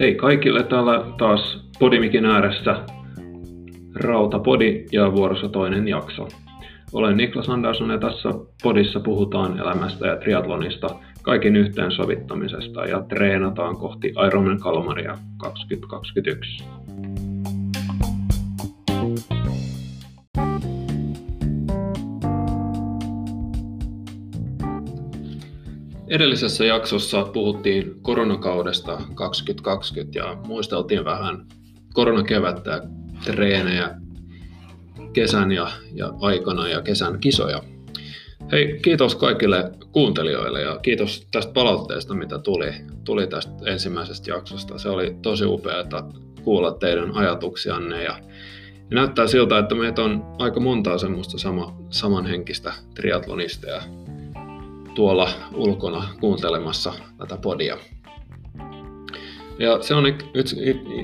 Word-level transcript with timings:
Hei 0.00 0.14
kaikille 0.14 0.62
täällä 0.62 1.04
taas 1.18 1.68
Podimikin 1.78 2.24
ääressä 2.26 2.84
Rautapodi 3.94 4.84
ja 4.92 5.12
vuorossa 5.12 5.48
toinen 5.48 5.88
jakso. 5.88 6.28
Olen 6.92 7.16
Niklas 7.16 7.48
Andersson 7.48 7.90
ja 7.90 7.98
tässä 7.98 8.28
podissa 8.62 9.00
puhutaan 9.00 9.58
elämästä 9.58 10.06
ja 10.06 10.16
triatlonista, 10.16 10.88
kaikin 11.22 11.56
yhteensovittamisesta 11.56 12.84
ja 12.84 13.02
treenataan 13.02 13.76
kohti 13.76 14.12
Ironman 14.26 14.60
Kalmaria 14.60 15.18
2021. 15.36 16.64
Edellisessä 26.08 26.64
jaksossa 26.64 27.22
puhuttiin 27.24 28.02
koronakaudesta 28.02 29.00
2020 29.14 30.18
ja 30.18 30.36
muisteltiin 30.46 31.04
vähän 31.04 31.46
koronakevättä 31.92 32.82
treenejä 33.24 33.94
kesän 35.12 35.52
ja, 35.52 35.70
ja 35.94 36.12
aikana 36.20 36.68
ja 36.68 36.82
kesän 36.82 37.20
kisoja. 37.20 37.62
Hei, 38.52 38.78
kiitos 38.82 39.14
kaikille 39.14 39.70
kuuntelijoille 39.92 40.60
ja 40.60 40.78
kiitos 40.78 41.28
tästä 41.30 41.52
palautteesta, 41.52 42.14
mitä 42.14 42.38
tuli, 42.38 42.70
tuli 43.04 43.26
tästä 43.26 43.52
ensimmäisestä 43.66 44.30
jaksosta. 44.30 44.78
Se 44.78 44.88
oli 44.88 45.16
tosi 45.22 45.44
upeaa 45.44 45.84
kuulla 46.42 46.72
teidän 46.72 47.16
ajatuksianne 47.16 48.02
ja, 48.04 48.18
ja 48.90 48.94
näyttää 48.94 49.26
siltä, 49.26 49.58
että 49.58 49.74
meitä 49.74 50.02
on 50.02 50.24
aika 50.38 50.60
montaa 50.60 50.98
semmoista 50.98 51.38
sama, 51.38 51.76
samanhenkistä 51.90 52.72
triatlonistia 52.94 53.82
tuolla 54.98 55.28
ulkona 55.54 56.08
kuuntelemassa 56.20 56.92
tätä 57.18 57.36
podia. 57.36 57.78
Ja 59.58 59.82
se 59.82 59.94
on 59.94 60.04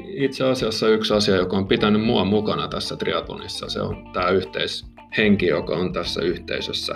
itse 0.06 0.45
asiassa 0.45 0.89
yksi 0.89 1.14
asia, 1.14 1.37
joka 1.37 1.56
on 1.56 1.69
pitänyt 1.69 2.03
mua 2.03 2.25
mukana 2.25 2.69
tässä 2.69 2.97
triatlonissa. 2.97 3.69
Se 3.69 3.81
on 3.81 4.11
tämä 4.12 4.28
yhteishenki, 4.28 5.47
joka 5.47 5.77
on 5.77 5.92
tässä 5.92 6.22
yhteisössä. 6.22 6.95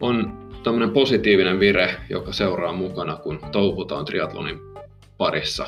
On 0.00 0.48
tämmöinen 0.62 0.90
positiivinen 0.90 1.60
vire, 1.60 1.94
joka 2.10 2.32
seuraa 2.32 2.72
mukana, 2.72 3.16
kun 3.16 3.40
touhutaan 3.52 4.04
triatlonin 4.04 4.58
parissa. 5.18 5.66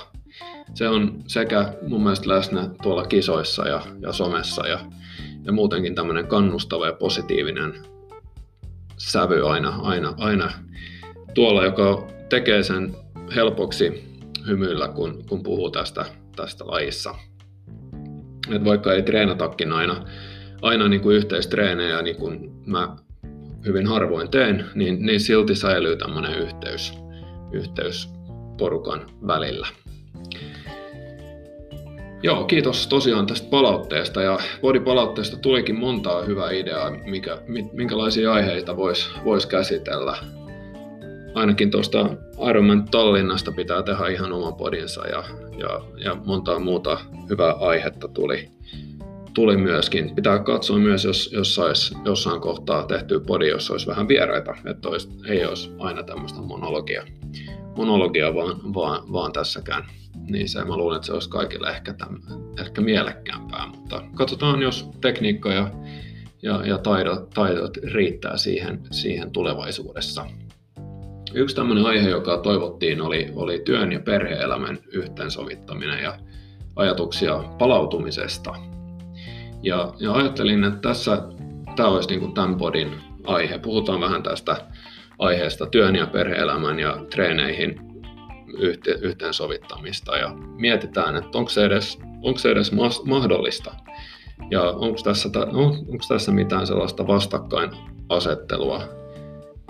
Se 0.74 0.88
on 0.88 1.22
sekä 1.26 1.74
mun 1.88 2.02
mielestä 2.02 2.28
läsnä 2.28 2.70
tuolla 2.82 3.06
kisoissa 3.06 3.68
ja, 3.68 3.82
ja 4.00 4.12
somessa 4.12 4.66
ja, 4.66 4.78
ja 5.44 5.52
muutenkin 5.52 5.94
tämmöinen 5.94 6.26
kannustava 6.26 6.86
ja 6.86 6.92
positiivinen 6.92 7.95
sävy 8.98 9.48
aina, 9.48 9.68
aina, 9.82 10.14
aina 10.18 10.50
tuolla, 11.34 11.64
joka 11.64 12.08
tekee 12.28 12.62
sen 12.62 12.96
helpoksi 13.34 14.04
hymyillä, 14.46 14.88
kun, 14.88 15.24
kun 15.28 15.42
puhuu 15.42 15.70
tästä, 15.70 16.04
tästä 16.36 16.66
lajissa. 16.66 17.14
Et 18.50 18.64
vaikka 18.64 18.92
ei 18.92 19.02
treenatakin 19.02 19.72
aina, 19.72 20.04
aina 20.62 20.88
niin 20.88 21.00
kuin 21.00 21.16
yhteistreenejä, 21.16 22.02
niin 22.02 22.16
kuin 22.16 22.50
mä 22.66 22.96
hyvin 23.66 23.86
harvoin 23.86 24.30
teen, 24.30 24.64
niin, 24.74 25.06
niin 25.06 25.20
silti 25.20 25.54
säilyy 25.54 25.96
tämmöinen 25.96 26.38
yhteys, 26.38 26.92
yhteys 27.52 28.08
porukan 28.58 29.06
välillä. 29.26 29.66
Joo, 32.22 32.44
kiitos 32.44 32.86
tosiaan 32.86 33.26
tästä 33.26 33.48
palautteesta 33.50 34.22
ja 34.22 34.38
Body-palautteesta 34.60 35.36
tulikin 35.36 35.78
montaa 35.78 36.22
hyvää 36.22 36.50
ideaa, 36.50 36.90
mikä, 36.90 37.38
minkälaisia 37.72 38.32
aiheita 38.32 38.76
voisi 38.76 39.08
vois 39.24 39.46
käsitellä. 39.46 40.16
Ainakin 41.34 41.70
tuosta 41.70 42.10
Ironman 42.48 42.84
Tallinnasta 42.90 43.52
pitää 43.52 43.82
tehdä 43.82 44.06
ihan 44.06 44.32
oma 44.32 44.52
podinsa 44.52 45.06
ja, 45.06 45.24
ja, 45.58 45.80
ja 46.04 46.14
montaa 46.24 46.58
muuta 46.58 46.98
hyvää 47.30 47.52
aihetta 47.52 48.08
tuli, 48.08 48.48
tuli 49.34 49.56
myöskin. 49.56 50.14
Pitää 50.14 50.38
katsoa 50.38 50.78
myös, 50.78 51.04
jos, 51.04 51.32
jos 51.32 51.54
sais 51.54 51.94
jossain 52.04 52.40
kohtaa 52.40 52.86
tehty 52.86 53.20
podi, 53.20 53.48
jos 53.48 53.70
olisi 53.70 53.86
vähän 53.86 54.08
vieraita, 54.08 54.54
että 54.70 54.88
olisi, 54.88 55.08
ei 55.28 55.44
olisi 55.44 55.70
aina 55.78 56.02
tämmöistä 56.02 56.40
monologia, 56.40 57.02
monologia 57.76 58.34
vaan, 58.34 58.74
vaan, 58.74 59.12
vaan 59.12 59.32
tässäkään 59.32 59.84
niin 60.30 60.48
se 60.48 60.64
mä 60.64 60.76
luulen, 60.76 60.96
että 60.96 61.06
se 61.06 61.12
olisi 61.12 61.30
kaikille 61.30 61.70
ehkä, 61.70 61.92
tämän, 61.92 62.20
ehkä 62.60 62.80
mielekkäämpää, 62.80 63.66
mutta 63.66 64.02
katsotaan, 64.14 64.62
jos 64.62 64.88
tekniikka 65.00 65.52
ja, 65.52 65.70
ja, 66.42 66.66
ja 66.66 66.78
taidot, 66.78 67.30
taidot 67.30 67.76
riittää 67.76 68.36
siihen, 68.36 68.80
siihen 68.90 69.30
tulevaisuudessa. 69.30 70.26
Yksi 71.34 71.56
tämmöinen 71.56 71.86
aihe, 71.86 72.08
joka 72.08 72.38
toivottiin, 72.38 73.00
oli, 73.00 73.32
oli 73.34 73.58
työn 73.58 73.92
ja 73.92 74.00
perhe-elämän 74.00 74.78
yhteensovittaminen 74.92 76.02
ja 76.02 76.18
ajatuksia 76.76 77.44
palautumisesta. 77.58 78.54
Ja, 79.62 79.94
ja 79.98 80.12
ajattelin, 80.12 80.64
että 80.64 80.88
tässä 80.88 81.22
tämä 81.76 81.88
olisi 81.88 82.16
niin 82.16 82.34
tämän 82.34 82.56
podin 82.56 82.90
aihe. 83.24 83.58
Puhutaan 83.58 84.00
vähän 84.00 84.22
tästä 84.22 84.56
aiheesta 85.18 85.66
työn 85.66 85.96
ja 85.96 86.06
perhe-elämän 86.06 86.78
ja 86.78 87.06
treeneihin 87.10 87.85
yhteensovittamista 89.00 90.16
ja 90.16 90.34
mietitään, 90.34 91.16
että 91.16 91.38
onko 91.38 91.50
se 91.50 91.64
edes, 91.64 91.98
onko 92.22 92.38
se 92.38 92.50
edes 92.50 92.72
mahdollista 93.04 93.74
ja 94.50 94.62
onko 94.62 94.98
tässä, 95.04 95.28
onko 95.52 96.04
tässä 96.08 96.32
mitään 96.32 96.66
sellaista 96.66 97.06
vastakkainasettelua, 97.06 98.82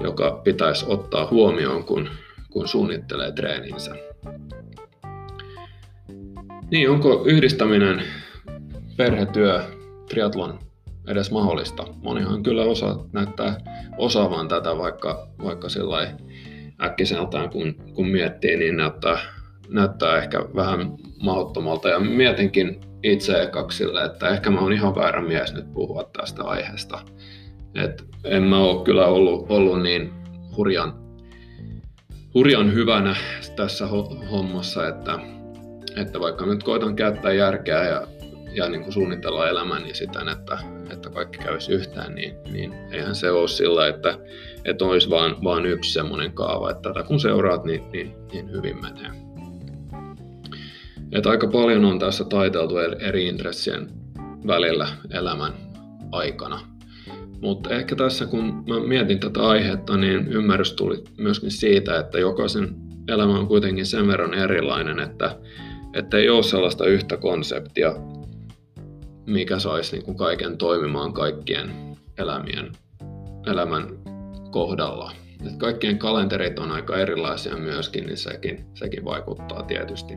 joka 0.03 0.41
pitäisi 0.45 0.85
ottaa 0.89 1.29
huomioon, 1.31 1.85
kun, 1.85 2.09
kun 2.51 2.69
suunnittelee 2.69 3.33
treeninsä. 3.33 3.97
Niin, 6.71 6.91
onko 6.91 7.23
yhdistäminen 7.27 8.03
perhetyö, 8.97 9.65
triatlon 10.09 10.59
edes 11.07 11.31
mahdollista? 11.31 11.85
Monihan 12.03 12.43
kyllä 12.43 12.63
osaa 12.63 13.05
näyttää 13.13 13.57
osaavan 13.99 14.49
tätä, 14.49 14.79
vaikka, 14.79 15.29
vaikka 15.45 15.69
sillä 15.69 16.15
äkkiseltään 16.83 17.51
kun, 17.51 17.75
kun 17.95 18.09
miettii, 18.09 18.57
niin 18.57 18.77
näyttää, 18.77 19.19
näyttää 19.69 20.19
ehkä 20.19 20.39
vähän 20.55 20.93
mahdottomalta. 21.23 21.89
Ja 21.89 22.01
mietinkin 22.01 22.81
itse 23.03 23.43
ekaksi 23.43 23.79
sille, 23.79 24.05
että 24.05 24.29
ehkä 24.29 24.51
mä 24.51 24.61
oon 24.61 24.73
ihan 24.73 24.95
väärä 24.95 25.23
mies 25.23 25.55
nyt 25.55 25.73
puhua 25.73 26.11
tästä 26.17 26.43
aiheesta. 26.45 26.99
Et 27.75 28.05
en 28.25 28.43
mä 28.43 28.59
ole 28.59 28.85
kyllä 28.85 29.07
ollut, 29.07 29.51
ollut 29.51 29.83
niin 29.83 30.13
hurjan, 30.57 30.95
hurjan 32.35 32.75
hyvänä 32.75 33.17
tässä 33.57 33.87
hommassa, 34.31 34.89
että, 34.89 35.19
että 35.97 36.21
vaikka 36.21 36.47
nyt 36.47 36.63
koitan 36.63 36.97
käyttää 36.97 37.33
järkeä 37.33 37.85
ja, 37.85 38.07
ja 38.57 38.69
niin 38.69 38.83
kuin 38.83 38.93
suunnitella 38.93 39.49
elämäni 39.49 39.95
siten, 39.95 40.29
että, 40.29 40.59
että 40.91 41.11
kaikki 41.11 41.39
kävisi 41.39 41.73
yhtään, 41.73 42.15
niin, 42.15 42.35
niin 42.53 42.75
eihän 42.91 43.15
se 43.15 43.31
ole 43.31 43.49
sillä, 43.49 43.89
että, 43.89 44.19
että 44.65 44.85
olisi 44.85 45.11
vaan, 45.11 45.37
vaan 45.45 45.67
yksi 45.67 45.93
semmoinen 45.93 46.33
kaava, 46.33 46.71
että 46.71 46.83
tätä 46.83 47.03
kun 47.03 47.21
seuraat, 47.21 47.65
niin, 47.65 47.91
niin, 47.93 48.15
niin 48.33 48.53
hyvin 48.53 48.77
menee. 48.83 49.11
Että 51.13 51.31
aika 51.31 51.47
paljon 51.47 51.85
on 51.85 51.99
tässä 51.99 52.25
taiteltu 52.25 52.79
eri 52.79 53.27
intressien 53.27 53.89
välillä 54.47 54.89
elämän 55.11 55.53
aikana. 56.13 56.61
Mutta 57.41 57.71
ehkä 57.71 57.97
tässä 57.97 58.27
kun 58.27 58.65
mä 58.67 58.81
mietin 58.81 59.21
tätä 59.21 59.41
aihetta, 59.41 59.97
niin 59.97 60.29
ymmärrys 60.29 60.73
tuli 60.73 61.05
myöskin 61.19 61.51
siitä, 61.51 61.99
että 61.99 62.19
jokaisen 62.19 62.77
elämä 63.09 63.39
on 63.39 63.49
kuitenkin 63.49 63.87
sen 63.87 64.07
verran 64.07 64.35
erilainen, 64.35 65.01
että, 65.01 65.37
että 65.95 66.17
ei 66.17 66.29
ole 66.29 66.43
sellaista 66.43 66.87
yhtä 66.87 67.17
konseptia, 67.17 67.93
mikä 69.27 69.59
saisi 69.59 69.97
niin 69.97 70.05
kuin 70.05 70.17
kaiken 70.17 70.59
toimimaan 70.59 71.13
kaikkien 71.13 71.97
elämien, 72.19 72.73
elämän 73.47 73.89
kohdalla. 74.51 75.13
Et 75.47 75.57
kaikkien 75.57 75.99
kalenterit 75.99 76.59
on 76.59 76.73
aika 76.73 76.97
erilaisia 76.97 77.57
myöskin, 77.57 78.07
niin 78.07 78.17
sekin, 78.17 78.67
sekin 78.75 79.05
vaikuttaa 79.05 79.63
tietysti. 79.63 80.15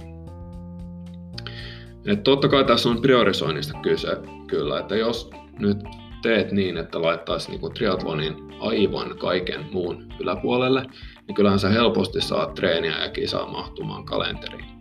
Et 2.06 2.24
totta 2.24 2.48
kai 2.48 2.64
tässä 2.64 2.90
on 2.90 3.02
priorisoinnista 3.02 3.80
kyse 3.82 4.18
kyllä, 4.48 4.80
että 4.80 4.96
jos 4.96 5.30
nyt 5.60 5.78
teet 6.22 6.52
niin, 6.52 6.78
että 6.78 7.02
laittaisi 7.02 7.50
niinku 7.50 7.70
triatlonin 7.70 8.36
aivan 8.60 9.18
kaiken 9.18 9.66
muun 9.72 10.14
yläpuolelle, 10.20 10.86
niin 11.28 11.36
kyllähän 11.36 11.60
sä 11.60 11.70
helposti 11.70 12.22
saat 12.22 12.54
treeniä 12.54 13.04
ja 13.04 13.10
kisaa 13.10 13.52
mahtumaan 13.52 14.06
kalenteriin. 14.06 14.79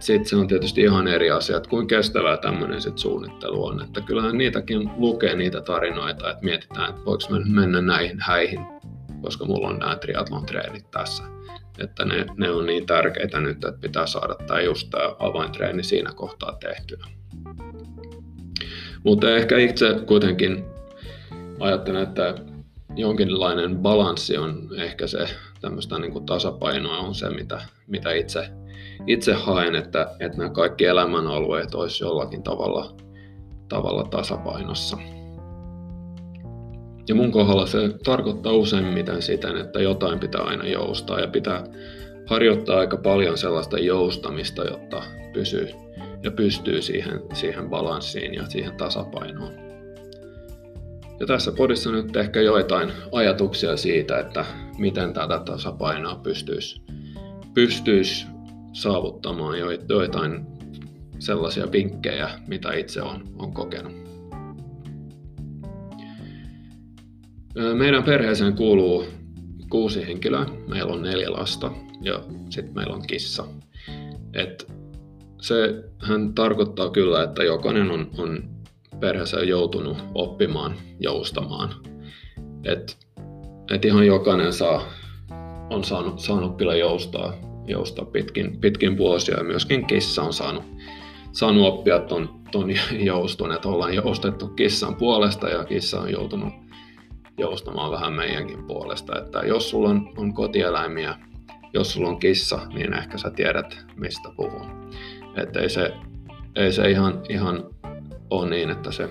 Sitten 0.00 0.26
se 0.26 0.36
on 0.36 0.48
tietysti 0.48 0.80
ihan 0.80 1.08
eri 1.08 1.30
asia, 1.30 1.56
että 1.56 1.68
kuinka 1.68 1.96
kestävää 1.96 2.36
tämmöinen 2.36 2.80
sit 2.80 2.98
suunnittelu 2.98 3.64
on. 3.64 3.82
Että 3.82 4.00
kyllähän 4.00 4.38
niitäkin 4.38 4.90
lukee 4.96 5.36
niitä 5.36 5.60
tarinoita, 5.60 6.30
että 6.30 6.44
mietitään, 6.44 6.90
että 6.90 7.04
voiko 7.04 7.24
mennä 7.52 7.80
näihin 7.80 8.20
häihin, 8.20 8.60
koska 9.22 9.44
mulla 9.44 9.68
on 9.68 9.78
nämä 9.78 9.96
triathlon 9.96 10.46
treenit 10.46 10.90
tässä. 10.90 11.22
Että 11.78 12.04
ne, 12.04 12.26
ne 12.36 12.50
on 12.50 12.66
niin 12.66 12.86
tärkeitä 12.86 13.40
nyt, 13.40 13.64
että 13.64 13.80
pitää 13.80 14.06
saada 14.06 14.34
tämä 14.46 14.60
just 14.60 14.90
tämä 14.90 15.04
avaintreeni 15.18 15.82
siinä 15.82 16.12
kohtaa 16.12 16.56
tehtynä. 16.60 17.06
Mutta 19.04 19.36
ehkä 19.36 19.58
itse 19.58 19.96
kuitenkin 20.06 20.64
ajattelen, 21.60 22.02
että 22.02 22.34
jonkinlainen 22.96 23.78
balanssi 23.78 24.38
on 24.38 24.68
ehkä 24.76 25.06
se 25.06 25.28
tämmöistä 25.60 25.98
niin 25.98 26.12
kuin 26.12 26.26
tasapainoa 26.26 26.98
on 26.98 27.14
se, 27.14 27.30
mitä, 27.30 27.62
mitä 27.86 28.12
itse, 28.12 28.50
itse 29.06 29.32
haen, 29.32 29.74
että, 29.74 30.10
että 30.20 30.38
nämä 30.38 30.50
kaikki 30.50 30.84
elämänalueet 30.84 31.74
olisi 31.74 32.04
jollakin 32.04 32.42
tavalla, 32.42 32.96
tavalla 33.68 34.04
tasapainossa. 34.04 34.98
Ja 37.08 37.14
mun 37.14 37.32
kohdalla 37.32 37.66
se 37.66 37.78
tarkoittaa 38.04 38.52
useimmiten 38.52 39.22
siten, 39.22 39.56
että 39.56 39.80
jotain 39.80 40.18
pitää 40.20 40.40
aina 40.40 40.66
joustaa 40.66 41.20
ja 41.20 41.28
pitää 41.28 41.64
harjoittaa 42.26 42.78
aika 42.78 42.96
paljon 42.96 43.38
sellaista 43.38 43.78
joustamista, 43.78 44.64
jotta 44.64 45.02
pysyy 45.32 45.68
ja 46.22 46.30
pystyy 46.30 46.82
siihen, 46.82 47.22
siihen 47.32 47.70
balanssiin 47.70 48.34
ja 48.34 48.46
siihen 48.46 48.76
tasapainoon. 48.76 49.52
Ja 51.20 51.26
tässä 51.26 51.52
podissa 51.52 51.90
nyt 51.90 52.16
ehkä 52.16 52.40
joitain 52.40 52.92
ajatuksia 53.12 53.76
siitä, 53.76 54.18
että 54.18 54.44
miten 54.78 55.12
tätä 55.12 55.40
tasapainoa 55.44 56.14
pystyisi, 56.14 56.82
pystyisi 57.54 58.26
saavuttamaan 58.74 59.56
joitain 59.88 60.46
sellaisia 61.18 61.72
vinkkejä, 61.72 62.30
mitä 62.46 62.72
itse 62.72 63.02
on, 63.02 63.24
on 63.38 63.52
kokenut. 63.52 63.92
Meidän 67.74 68.02
perheeseen 68.02 68.56
kuuluu 68.56 69.04
kuusi 69.70 70.06
henkilöä. 70.06 70.46
Meillä 70.68 70.92
on 70.92 71.02
neljä 71.02 71.32
lasta 71.32 71.70
ja 72.00 72.20
sitten 72.50 72.74
meillä 72.74 72.94
on 72.94 73.06
kissa. 73.06 73.44
Et 74.32 74.72
se 75.40 75.84
hän 75.98 76.34
tarkoittaa 76.34 76.90
kyllä, 76.90 77.22
että 77.22 77.44
jokainen 77.44 77.90
on, 77.90 78.10
on 78.18 78.42
perheessä 79.00 79.40
joutunut 79.40 79.98
oppimaan 80.14 80.74
joustamaan. 81.00 81.74
Et, 82.64 82.98
et 83.70 83.84
ihan 83.84 84.06
jokainen 84.06 84.52
saa, 84.52 84.82
on 85.70 85.84
saanut, 85.84 86.20
saanut 86.20 86.56
kyllä 86.56 86.76
joustaa, 86.76 87.34
joustaa 87.66 88.04
pitkin, 88.04 88.60
pitkin 88.60 88.98
vuosia 88.98 89.36
ja 89.36 89.44
myöskin 89.44 89.86
kissa 89.86 90.22
on 90.22 90.32
saanut, 90.32 90.64
saanut 91.32 91.66
oppia 91.66 91.98
ton, 91.98 92.40
ton 92.52 92.70
jouston, 92.92 93.52
että 93.52 93.68
ollaan 93.68 93.94
joustettu 93.94 94.48
kissan 94.48 94.94
puolesta 94.94 95.48
ja 95.48 95.64
kissa 95.64 96.00
on 96.00 96.12
joutunut 96.12 96.52
joustamaan 97.38 97.90
vähän 97.90 98.12
meidänkin 98.12 98.64
puolesta. 98.64 99.18
Että 99.18 99.38
jos 99.38 99.70
sulla 99.70 99.88
on, 99.88 100.12
on 100.16 100.34
kotieläimiä, 100.34 101.14
jos 101.72 101.92
sulla 101.92 102.08
on 102.08 102.18
kissa, 102.18 102.60
niin 102.74 102.94
ehkä 102.94 103.18
sä 103.18 103.30
tiedät, 103.30 103.86
mistä 103.96 104.28
puhun. 104.36 104.90
Että 105.36 105.60
ei 105.60 105.68
se, 105.68 105.92
ei 106.56 106.72
se 106.72 106.90
ihan, 106.90 107.22
ihan 107.28 107.64
ole 108.30 108.50
niin, 108.50 108.70
että 108.70 108.92
se 108.92 109.08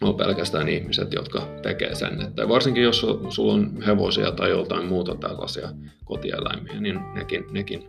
on 0.00 0.14
pelkästään 0.14 0.68
ihmiset, 0.68 1.12
jotka 1.12 1.48
tekee 1.62 1.94
sen. 1.94 2.20
Että 2.20 2.48
varsinkin 2.48 2.82
jos 2.82 3.06
sulla 3.28 3.52
on 3.52 3.82
hevosia 3.82 4.32
tai 4.32 4.50
jotain 4.50 4.86
muuta 4.86 5.14
tällaisia 5.14 5.68
kotieläimiä, 6.04 6.80
niin 6.80 7.00
nekin, 7.14 7.44
nekin 7.50 7.88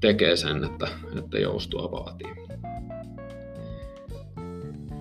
tekee 0.00 0.36
sen, 0.36 0.64
että, 0.64 0.88
että 1.18 1.38
joustua 1.38 1.90
vaatii. 1.92 2.46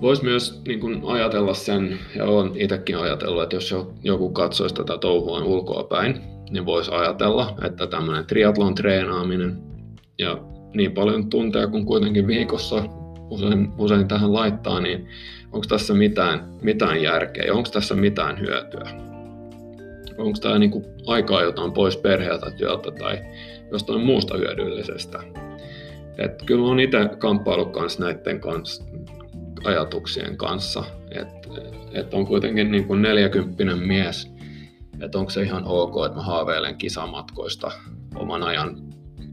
Voisi 0.02 0.24
myös 0.24 0.62
niin 0.68 0.80
kuin 0.80 1.02
ajatella 1.06 1.54
sen, 1.54 2.00
ja 2.16 2.26
olen 2.26 2.52
itsekin 2.56 2.98
ajatellut, 2.98 3.44
että 3.44 3.56
jos 3.56 3.76
joku 4.04 4.30
katsoisi 4.30 4.76
tätä 4.76 4.98
touhua 4.98 5.44
ulkoa 5.44 5.84
päin, 5.84 6.22
niin 6.50 6.66
voisi 6.66 6.92
ajatella, 6.92 7.58
että 7.66 7.88
tämmöinen 7.88 8.26
triatlon 8.26 8.76
treenaaminen 8.76 9.58
ja 10.20 10.38
niin 10.74 10.92
paljon 10.92 11.30
tunteja 11.30 11.68
kuin 11.68 11.86
kuitenkin 11.86 12.28
viikossa 12.28 12.84
usein, 13.30 13.74
usein 13.78 14.08
tähän 14.08 14.34
laittaa, 14.34 14.80
niin 14.80 15.08
onko 15.52 15.66
tässä 15.70 15.94
mitään, 15.94 16.50
mitään 16.62 17.02
järkeä 17.02 17.54
onko 17.54 17.70
tässä 17.70 17.96
mitään 17.96 18.40
hyötyä? 18.40 18.90
Onko 20.18 20.38
tämä 20.42 20.60
niin 20.60 20.86
aikaa 21.08 21.42
jotain 21.42 21.72
pois 21.72 21.98
perheeltä, 21.98 22.52
työltä 22.52 22.92
tai 22.92 23.18
jostain 23.72 24.02
muusta 24.02 24.38
hyödyllisestä? 24.38 25.20
Et 26.18 26.42
kyllä 26.46 26.66
olen 26.66 26.80
itse 26.80 26.98
kamppailut 27.18 27.74
kanssa 27.74 28.04
näiden 28.04 28.40
kanssa, 28.40 28.84
ajatuksien 29.64 30.38
kanssa, 30.38 30.84
että 31.12 31.50
et 31.94 32.14
on 32.14 32.28
kuitenkin 32.28 32.72
niin 32.72 32.86
kuin 32.86 33.02
40 33.02 33.76
mies, 33.76 34.32
että 35.02 35.20
onko 35.20 35.30
se 35.30 35.42
ihan 35.42 35.64
ok, 35.66 36.06
että 36.06 36.18
mä 36.18 36.24
haaveilen 36.24 36.76
kisamatkoista 36.76 37.72
oman 38.16 38.44
ajan 38.44 38.78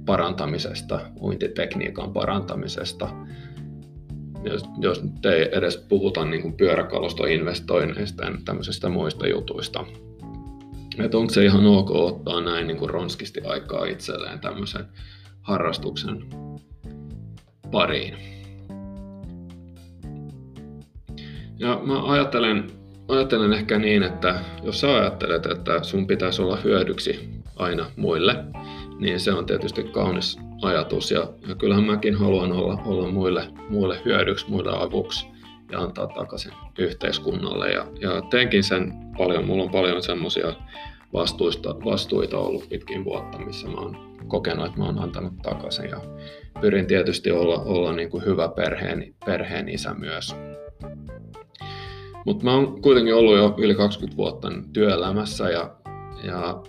parantamisesta, 0.06 1.00
uintitekniikan 1.20 2.12
parantamisesta. 2.12 3.08
Jos, 4.44 4.64
jos 4.78 5.02
nyt 5.02 5.26
ei 5.26 5.48
edes 5.52 5.76
puhuta 5.76 6.24
niin 6.24 6.42
kuin 6.42 6.54
pyöräkalustoinvestoinneista 6.54 8.24
ja 8.24 8.32
tämmöisistä 8.44 8.88
muista 8.88 9.26
jutuista. 9.26 9.84
Että 10.98 11.18
onko 11.18 11.32
se 11.32 11.44
ihan 11.44 11.66
ok 11.66 11.90
ottaa 11.90 12.40
näin 12.40 12.66
niin 12.66 12.76
kuin 12.76 12.90
ronskisti 12.90 13.40
aikaa 13.40 13.84
itselleen 13.84 14.40
tämmöisen 14.40 14.84
harrastuksen 15.40 16.24
pariin. 17.70 18.14
Ja 21.58 21.80
mä 21.84 22.04
ajattelen, 22.04 22.70
ajattelen 23.08 23.52
ehkä 23.52 23.78
niin, 23.78 24.02
että 24.02 24.40
jos 24.62 24.80
sä 24.80 24.96
ajattelet, 24.96 25.46
että 25.46 25.82
sun 25.82 26.06
pitäisi 26.06 26.42
olla 26.42 26.56
hyödyksi 26.56 27.28
aina 27.56 27.90
muille, 27.96 28.44
niin 28.98 29.20
se 29.20 29.32
on 29.32 29.46
tietysti 29.46 29.84
kaunis 29.84 30.38
ajatus. 30.62 31.10
Ja, 31.10 31.28
ja 31.48 31.54
kyllähän 31.54 31.84
mäkin 31.84 32.14
haluan 32.14 32.52
olla, 32.52 32.82
olla 32.84 33.08
muille, 33.08 33.48
muille 33.68 34.00
hyödyksi, 34.04 34.50
muille 34.50 34.70
avuksi 34.76 35.26
ja 35.70 35.80
antaa 35.80 36.06
takaisin 36.06 36.52
yhteiskunnalle. 36.78 37.70
Ja, 37.72 37.86
ja 38.00 38.22
teenkin 38.30 38.64
sen 38.64 38.92
paljon, 39.18 39.46
mulla 39.46 39.62
on 39.62 39.70
paljon 39.70 40.02
semmoisia 40.02 40.52
vastuista, 41.12 41.74
vastuita 41.84 42.38
ollut 42.38 42.68
pitkin 42.68 43.04
vuotta, 43.04 43.38
missä 43.38 43.68
mä 43.68 43.80
oon 43.80 44.16
kokenut, 44.28 44.66
että 44.66 44.78
mä 44.78 44.84
oon 44.84 44.98
antanut 44.98 45.32
takaisin. 45.42 45.90
Ja 45.90 46.00
pyrin 46.60 46.86
tietysti 46.86 47.30
olla, 47.30 47.62
olla 47.62 47.92
niin 47.92 48.10
kuin 48.10 48.24
hyvä 48.24 48.48
perheen, 48.48 49.14
perheen 49.26 49.68
isä 49.68 49.94
myös. 49.94 50.36
Mutta 52.26 52.44
mä 52.44 52.54
oon 52.54 52.82
kuitenkin 52.82 53.14
ollut 53.14 53.36
jo 53.36 53.54
yli 53.58 53.74
20 53.74 54.16
vuotta 54.16 54.48
työelämässä 54.72 55.50
ja, 55.50 55.70
ja 56.24 56.62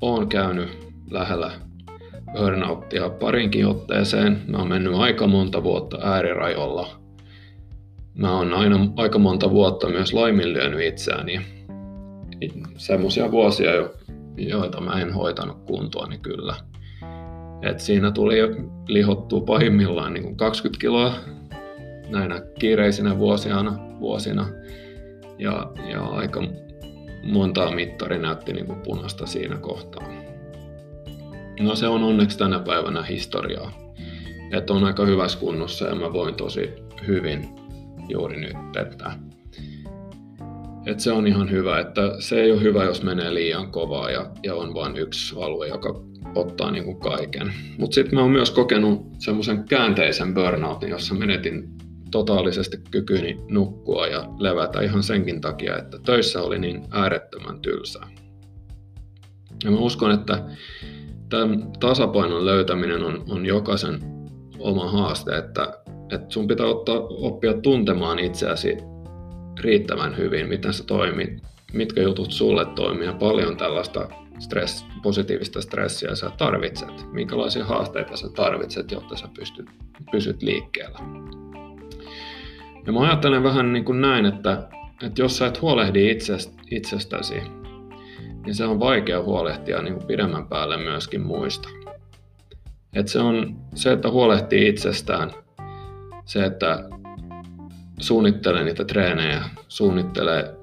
oon 0.00 0.28
käynyt 0.28 0.68
lähellä 1.10 1.65
burnouttia 2.38 3.10
parinkin 3.10 3.66
otteeseen. 3.66 4.42
Mä 4.46 4.58
oon 4.58 4.68
mennyt 4.68 4.94
aika 4.94 5.26
monta 5.26 5.62
vuotta 5.62 5.98
äärirajoilla. 6.02 6.88
Mä 8.14 8.36
oon 8.36 8.54
aina 8.54 8.88
aika 8.96 9.18
monta 9.18 9.50
vuotta 9.50 9.88
myös 9.88 10.12
laiminlyönyt 10.12 10.80
itseäni. 10.80 11.40
Semmoisia 12.76 13.30
vuosia, 13.30 13.70
joita 14.36 14.80
mä 14.80 15.00
en 15.00 15.12
hoitanut 15.12 15.58
kuntoa, 15.66 16.06
niin 16.06 16.20
kyllä. 16.20 16.54
Et 17.62 17.80
siinä 17.80 18.10
tuli 18.10 18.36
lihottua 18.88 19.40
pahimmillaan 19.40 20.14
niin 20.14 20.36
20 20.36 20.80
kiloa 20.80 21.12
näinä 22.08 22.42
kiireisinä 22.58 23.18
vuosina, 23.18 23.78
vuosina 24.00 24.48
ja, 25.38 25.72
ja 25.92 26.02
aika 26.02 26.42
montaa 27.22 27.70
mittari 27.70 28.18
näytti 28.18 28.52
niin 28.52 28.66
kuin 28.66 28.80
punaista 28.80 29.26
siinä 29.26 29.56
kohtaa. 29.56 30.25
No 31.60 31.76
se 31.76 31.88
on 31.88 32.02
onneksi 32.02 32.38
tänä 32.38 32.58
päivänä 32.58 33.02
historiaa. 33.02 33.72
Että 34.52 34.72
on 34.72 34.84
aika 34.84 35.04
hyvässä 35.04 35.38
kunnossa 35.38 35.86
ja 35.86 35.94
mä 35.94 36.12
voin 36.12 36.34
tosi 36.34 36.70
hyvin 37.06 37.48
juuri 38.08 38.40
nyt. 38.40 38.56
Että, 38.80 39.12
että 40.86 41.02
se 41.02 41.12
on 41.12 41.26
ihan 41.26 41.50
hyvä, 41.50 41.80
että 41.80 42.16
se 42.18 42.40
ei 42.40 42.52
ole 42.52 42.62
hyvä, 42.62 42.84
jos 42.84 43.02
menee 43.02 43.34
liian 43.34 43.70
kovaa 43.70 44.10
ja, 44.10 44.30
ja 44.42 44.54
on 44.54 44.74
vain 44.74 44.96
yksi 44.96 45.36
alue, 45.40 45.68
joka 45.68 46.02
ottaa 46.34 46.70
niin 46.70 47.00
kaiken. 47.00 47.52
Mutta 47.78 47.94
sitten 47.94 48.14
mä 48.14 48.20
oon 48.20 48.30
myös 48.30 48.50
kokenut 48.50 49.06
semmoisen 49.18 49.64
käänteisen 49.64 50.34
burnoutin, 50.34 50.88
jossa 50.88 51.14
menetin 51.14 51.68
totaalisesti 52.10 52.76
kykyni 52.90 53.40
nukkua 53.48 54.06
ja 54.06 54.28
levätä 54.38 54.80
ihan 54.80 55.02
senkin 55.02 55.40
takia, 55.40 55.78
että 55.78 55.98
töissä 55.98 56.42
oli 56.42 56.58
niin 56.58 56.82
äärettömän 56.90 57.60
tylsää. 57.60 58.08
Ja 59.64 59.70
mä 59.70 59.78
uskon, 59.78 60.10
että 60.10 60.44
tämän 61.28 61.72
tasapainon 61.80 62.46
löytäminen 62.46 63.04
on, 63.04 63.24
on 63.28 63.46
jokaisen 63.46 64.00
oma 64.58 64.90
haaste, 64.90 65.38
että, 65.38 65.72
että 66.12 66.26
sun 66.28 66.46
pitää 66.46 66.66
ottaa, 66.66 67.00
oppia 67.00 67.54
tuntemaan 67.54 68.18
itseäsi 68.18 68.76
riittävän 69.60 70.16
hyvin, 70.16 70.48
miten 70.48 70.72
sä 70.72 70.84
toimit, 70.84 71.42
mitkä 71.72 72.02
jutut 72.02 72.32
sulle 72.32 72.64
toimii? 72.64 73.06
Ja 73.06 73.12
paljon 73.12 73.56
tällaista 73.56 74.08
stress, 74.38 74.86
positiivista 75.02 75.60
stressiä 75.60 76.14
sä 76.14 76.30
tarvitset, 76.38 77.12
minkälaisia 77.12 77.64
haasteita 77.64 78.16
sä 78.16 78.28
tarvitset, 78.36 78.90
jotta 78.90 79.16
sä 79.16 79.28
pystyt, 79.36 79.66
pysyt 80.10 80.42
liikkeellä. 80.42 80.98
Ja 82.86 82.92
mä 82.92 83.00
ajattelen 83.00 83.42
vähän 83.42 83.72
niin 83.72 83.84
kuin 83.84 84.00
näin, 84.00 84.26
että, 84.26 84.68
että 85.02 85.22
jos 85.22 85.36
sä 85.36 85.46
et 85.46 85.62
huolehdi 85.62 86.10
itsestäsi, 86.70 87.34
niin 88.46 88.54
se 88.54 88.64
on 88.64 88.80
vaikea 88.80 89.22
huolehtia 89.22 89.82
niin 89.82 89.94
kuin 89.94 90.06
pidemmän 90.06 90.48
päälle 90.48 90.76
myöskin 90.76 91.20
muista. 91.20 91.68
Et 92.94 93.08
se 93.08 93.18
on 93.18 93.56
se, 93.74 93.92
että 93.92 94.10
huolehtii 94.10 94.68
itsestään, 94.68 95.30
se, 96.24 96.44
että 96.44 96.88
suunnittelee 98.00 98.64
niitä 98.64 98.84
treenejä, 98.84 99.42
suunnittelee 99.68 100.54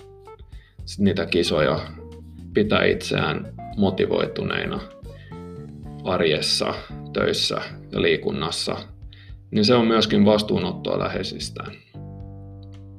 niitä 0.98 1.26
kisoja, 1.26 1.80
pitää 2.54 2.84
itseään 2.84 3.54
motivoituneina 3.78 4.80
arjessa, 6.04 6.74
töissä 7.14 7.62
ja 7.92 8.02
liikunnassa, 8.02 8.76
niin 9.52 9.66
se 9.66 9.76
on 9.76 9.88
myöskin 9.88 10.26
vastuunottoa 10.26 11.00
läheisistään. 11.00 11.72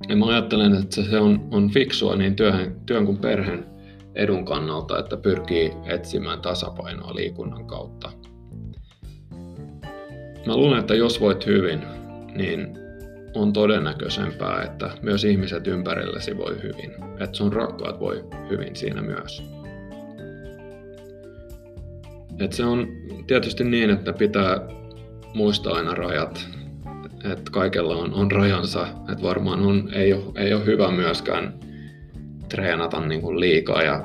Ja 0.09 0.17
mä 0.17 0.26
ajattelen, 0.26 0.75
että 0.75 1.03
se 1.03 1.19
on, 1.19 1.49
on 1.50 1.71
fiksua 1.71 2.17
niin 2.17 2.37
työn, 2.37 2.81
työn 2.87 3.07
kuin 3.07 3.19
perheen 3.19 3.74
edun 4.14 4.44
kannalta, 4.44 4.99
että 4.99 5.16
pyrkii 5.16 5.73
etsimään 5.87 6.40
tasapainoa 6.40 7.14
liikunnan 7.14 7.66
kautta. 7.66 8.12
Mä 10.47 10.56
luulen, 10.56 10.78
että 10.78 10.94
jos 10.94 11.21
voit 11.21 11.47
hyvin, 11.47 11.83
niin 12.37 12.78
on 13.35 13.52
todennäköisempää, 13.52 14.62
että 14.62 14.90
myös 15.02 15.25
ihmiset 15.25 15.66
ympärilläsi 15.66 16.37
voi 16.37 16.62
hyvin. 16.62 16.90
Että 17.21 17.37
sun 17.37 17.52
rakkaat 17.52 18.00
voi 18.00 18.25
hyvin 18.50 18.76
siinä 18.76 19.02
myös. 19.02 19.42
Et 22.40 22.52
se 22.52 22.64
on 22.64 22.88
tietysti 23.26 23.64
niin, 23.64 23.90
että 23.90 24.12
pitää 24.12 24.61
muistaa 25.35 25.75
aina 25.75 25.94
rajat. 25.94 26.49
Että 27.33 27.50
kaikella 27.50 27.97
on, 27.97 28.14
on 28.14 28.30
rajansa. 28.30 28.87
Että 29.12 29.23
varmaan 29.23 29.61
on, 29.61 29.88
ei, 29.92 30.12
ole, 30.12 30.25
ei 30.37 30.54
ole 30.54 30.66
hyvä 30.66 30.90
myöskään 30.90 31.54
treenata 32.55 33.01
niin 33.01 33.21
kuin 33.21 33.41
liikaa 33.41 33.83
ja, 33.83 34.05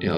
ja 0.00 0.14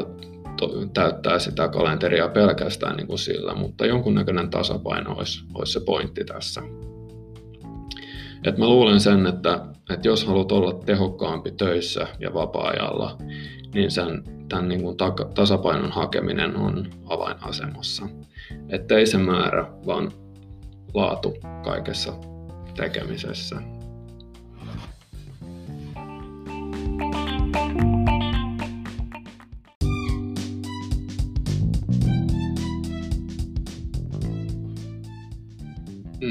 to, 0.56 0.68
täyttää 0.94 1.38
sitä 1.38 1.68
kalenteria 1.68 2.28
pelkästään 2.28 2.96
niin 2.96 3.06
kuin 3.06 3.18
sillä, 3.18 3.54
mutta 3.54 3.86
jonkunnäköinen 3.86 4.50
tasapaino 4.50 5.14
olisi, 5.14 5.44
olisi 5.54 5.72
se 5.72 5.80
pointti 5.80 6.24
tässä. 6.24 6.62
Et 8.44 8.58
mä 8.58 8.68
luulen 8.68 9.00
sen, 9.00 9.26
että, 9.26 9.60
että 9.90 10.08
jos 10.08 10.26
haluat 10.26 10.52
olla 10.52 10.72
tehokkaampi 10.72 11.50
töissä 11.50 12.06
ja 12.18 12.34
vapaa-ajalla, 12.34 13.18
niin 13.74 13.90
sen, 13.90 14.24
tämän 14.48 14.68
niin 14.68 14.82
kuin 14.82 14.96
tasapainon 15.34 15.92
hakeminen 15.92 16.56
on 16.56 16.86
avainasemassa. 17.06 18.08
Että 18.68 18.96
ei 18.96 19.06
se 19.06 19.18
määrä, 19.18 19.66
vaan 19.86 20.12
laatu 20.94 21.34
kaikessa 21.64 22.12
tekemisessä. 22.76 23.75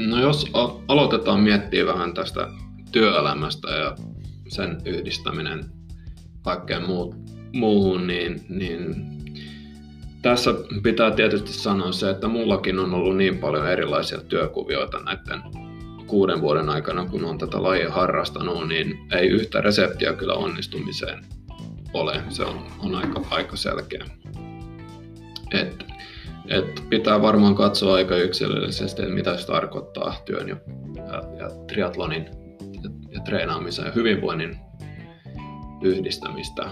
No 0.04 0.20
jos 0.20 0.50
aloitetaan 0.88 1.40
miettiä 1.40 1.86
vähän 1.86 2.14
tästä 2.14 2.48
työelämästä 2.92 3.70
ja 3.70 3.96
sen 4.48 4.78
yhdistäminen 4.84 5.64
kaikkeen 6.42 6.82
muuhun, 7.52 8.06
niin, 8.06 8.44
niin 8.48 9.06
tässä 10.22 10.54
pitää 10.82 11.10
tietysti 11.10 11.52
sanoa 11.52 11.92
se, 11.92 12.10
että 12.10 12.28
mullakin 12.28 12.78
on 12.78 12.94
ollut 12.94 13.16
niin 13.16 13.38
paljon 13.38 13.68
erilaisia 13.68 14.20
työkuvioita 14.20 14.98
näiden 14.98 15.42
kuuden 16.06 16.40
vuoden 16.40 16.68
aikana, 16.68 17.06
kun 17.06 17.24
on 17.24 17.38
tätä 17.38 17.62
lajia 17.62 17.92
harrastanut, 17.92 18.68
niin 18.68 18.98
ei 19.12 19.28
yhtä 19.28 19.60
reseptiä 19.60 20.12
kyllä 20.12 20.34
onnistumiseen 20.34 21.24
ole. 21.94 22.22
Se 22.28 22.44
on, 22.44 22.66
on 22.78 22.94
aika, 22.94 23.20
aika 23.30 23.56
selkeä. 23.56 24.04
Et 25.52 25.84
et 26.48 26.84
pitää 26.88 27.22
varmaan 27.22 27.54
katsoa 27.54 27.94
aika 27.94 28.16
yksilöllisesti, 28.16 29.02
että 29.02 29.14
mitä 29.14 29.36
se 29.36 29.46
tarkoittaa 29.46 30.14
työn 30.24 30.48
ja, 30.48 30.56
ja, 30.96 31.22
ja 31.38 31.48
triatlonin 31.66 32.24
ja, 32.60 32.90
ja 33.10 33.20
treenaamisen 33.20 33.86
ja 33.86 33.92
hyvinvoinnin 33.92 34.56
yhdistämistä. 35.82 36.70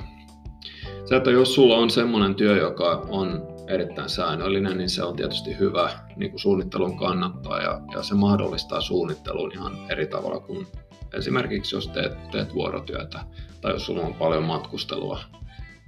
Se, 1.05 1.17
että 1.17 1.31
jos 1.31 1.55
sulla 1.55 1.77
on 1.77 1.91
semmoinen 1.91 2.35
työ, 2.35 2.57
joka 2.57 3.07
on 3.09 3.55
erittäin 3.69 4.09
säännöllinen, 4.09 4.79
niin 4.79 4.91
se 4.91 5.03
on 5.03 5.17
tietysti 5.17 5.59
hyvä 5.59 5.91
niin 6.17 6.31
kuin 6.31 6.41
suunnittelun 6.41 6.99
kannattaa 6.99 7.61
ja, 7.61 7.81
ja 7.93 8.03
se 8.03 8.15
mahdollistaa 8.15 8.81
suunnittelun 8.81 9.53
ihan 9.53 9.73
eri 9.89 10.07
tavalla 10.07 10.41
kuin 10.41 10.67
esimerkiksi 11.13 11.77
jos 11.77 11.89
teet, 11.89 12.31
teet 12.31 12.55
vuorotyötä 12.55 13.21
tai 13.61 13.73
jos 13.73 13.87
sulla 13.87 14.03
on 14.03 14.15
paljon 14.15 14.43
matkustelua, 14.43 15.21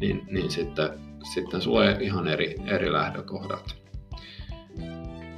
niin, 0.01 0.27
niin 0.31 0.51
sitten 0.51 0.89
sitten 1.35 1.61
sulla 1.61 1.81
on 1.81 2.01
ihan 2.01 2.29
eri, 2.29 2.55
eri 2.67 2.93
lähdökohdat. 2.93 3.77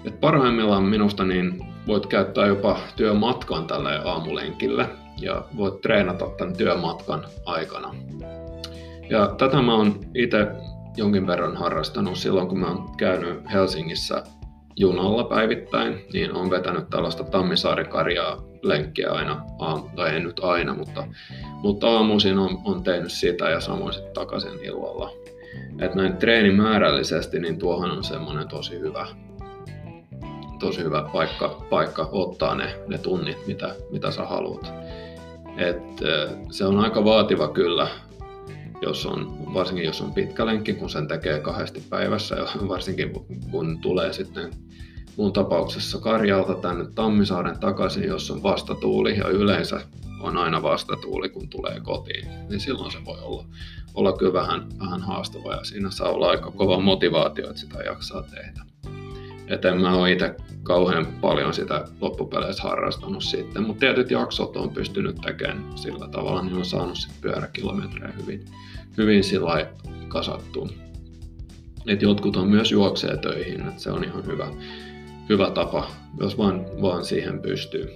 Et 0.04 0.20
parhaimmillaan 0.20 0.82
minusta 0.82 1.24
niin 1.24 1.66
voit 1.86 2.06
käyttää 2.06 2.46
jopa 2.46 2.78
työmatkan 2.96 3.66
tälle 3.66 4.00
aamulenkille 4.04 4.88
ja 5.20 5.44
voit 5.56 5.80
treenata 5.80 6.26
tämän 6.38 6.56
työmatkan 6.56 7.24
aikana. 7.46 7.94
Ja 9.10 9.34
tätä 9.38 9.62
mä 9.62 9.74
oon 9.74 10.00
itse 10.14 10.46
jonkin 10.96 11.26
verran 11.26 11.56
harrastanut 11.56 12.18
silloin, 12.18 12.48
kun 12.48 12.58
mä 12.58 12.66
oon 12.66 12.96
käynyt 12.96 13.52
Helsingissä 13.52 14.22
junalla 14.76 15.24
päivittäin, 15.24 16.04
niin 16.12 16.34
on 16.34 16.50
vetänyt 16.50 16.90
tällaista 16.90 17.24
Tammisaarikarjaa 17.24 18.42
lenkkiä 18.62 19.12
aina, 19.12 19.44
tai 19.96 20.10
ei 20.10 20.20
nyt 20.20 20.40
aina, 20.42 20.74
mutta, 20.74 21.06
mutta 21.62 21.88
aamuisin 21.88 22.38
on, 22.38 22.58
on 22.64 22.82
tehnyt 22.82 23.12
sitä 23.12 23.50
ja 23.50 23.60
samoin 23.60 23.92
sitten 23.92 24.14
takaisin 24.14 24.64
illalla. 24.64 25.10
Että 25.80 25.96
näin 25.96 26.16
treenimäärällisesti, 26.16 27.40
niin 27.40 27.58
tuohan 27.58 27.90
on 27.90 28.04
semmoinen 28.04 28.48
tosi 28.48 28.80
hyvä, 28.80 29.06
tosi 30.58 30.82
hyvä 30.82 31.08
paikka, 31.12 31.66
paikka 31.70 32.08
ottaa 32.12 32.54
ne, 32.54 32.74
ne 32.86 32.98
tunnit, 32.98 33.46
mitä, 33.46 33.74
mitä 33.90 34.10
sä 34.10 34.24
haluat. 34.24 34.72
Et, 35.56 35.82
se 36.50 36.64
on 36.64 36.78
aika 36.78 37.04
vaativa 37.04 37.48
kyllä, 37.48 37.88
jos 38.82 39.06
on, 39.06 39.54
varsinkin 39.54 39.86
jos 39.86 40.00
on 40.00 40.14
pitkä 40.14 40.46
lenkki, 40.46 40.74
kun 40.74 40.90
sen 40.90 41.08
tekee 41.08 41.40
kahdesti 41.40 41.82
päivässä 41.90 42.36
ja 42.36 42.46
varsinkin 42.68 43.12
kun 43.50 43.78
tulee 43.78 44.12
sitten 44.12 44.50
mun 45.16 45.32
tapauksessa 45.32 46.00
Karjalta 46.00 46.54
tänne 46.54 46.84
Tammisaaren 46.94 47.60
takaisin, 47.60 48.04
jos 48.04 48.30
on 48.30 48.42
vastatuuli 48.42 49.18
ja 49.18 49.28
yleensä 49.28 49.80
on 50.20 50.36
aina 50.36 50.62
vastatuuli, 50.62 51.28
kun 51.28 51.48
tulee 51.48 51.80
kotiin, 51.80 52.28
niin 52.48 52.60
silloin 52.60 52.92
se 52.92 52.98
voi 53.04 53.18
olla, 53.22 53.44
olla 53.98 54.12
kyllä 54.12 54.32
vähän, 54.32 54.66
vähän 54.78 55.00
haastava 55.00 55.54
ja 55.54 55.64
siinä 55.64 55.90
saa 55.90 56.10
olla 56.10 56.28
aika 56.28 56.50
kova 56.50 56.80
motivaatio, 56.80 57.48
että 57.48 57.60
sitä 57.60 57.82
jaksaa 57.82 58.22
tehdä. 58.22 58.62
Et 59.46 59.64
en 59.64 59.80
mä 59.80 59.94
ole 59.94 60.12
itse 60.12 60.34
kauhean 60.62 61.06
paljon 61.06 61.54
sitä 61.54 61.84
loppupeleissä 62.00 62.62
harrastanut 62.62 63.24
sitten, 63.24 63.62
mutta 63.62 63.80
tietyt 63.80 64.10
jaksot 64.10 64.56
on 64.56 64.70
pystynyt 64.70 65.16
tekemään 65.24 65.64
sillä 65.74 66.08
tavalla, 66.08 66.42
niin 66.42 66.56
on 66.56 66.64
saanut 66.64 66.96
sit 66.96 67.20
pyöräkilometrejä 67.20 68.12
hyvin, 68.20 68.44
hyvin 68.96 69.24
sillä 69.24 69.66
kasattua. 70.08 70.68
Et 71.86 72.02
jotkut 72.02 72.36
on 72.36 72.48
myös 72.48 72.72
juoksee 72.72 73.16
töihin, 73.16 73.60
että 73.60 73.82
se 73.82 73.90
on 73.90 74.04
ihan 74.04 74.26
hyvä, 74.26 74.48
hyvä 75.28 75.50
tapa, 75.50 75.90
jos 76.20 76.38
vaan, 76.38 76.66
vaan 76.82 77.04
siihen 77.04 77.42
pystyy. 77.42 77.90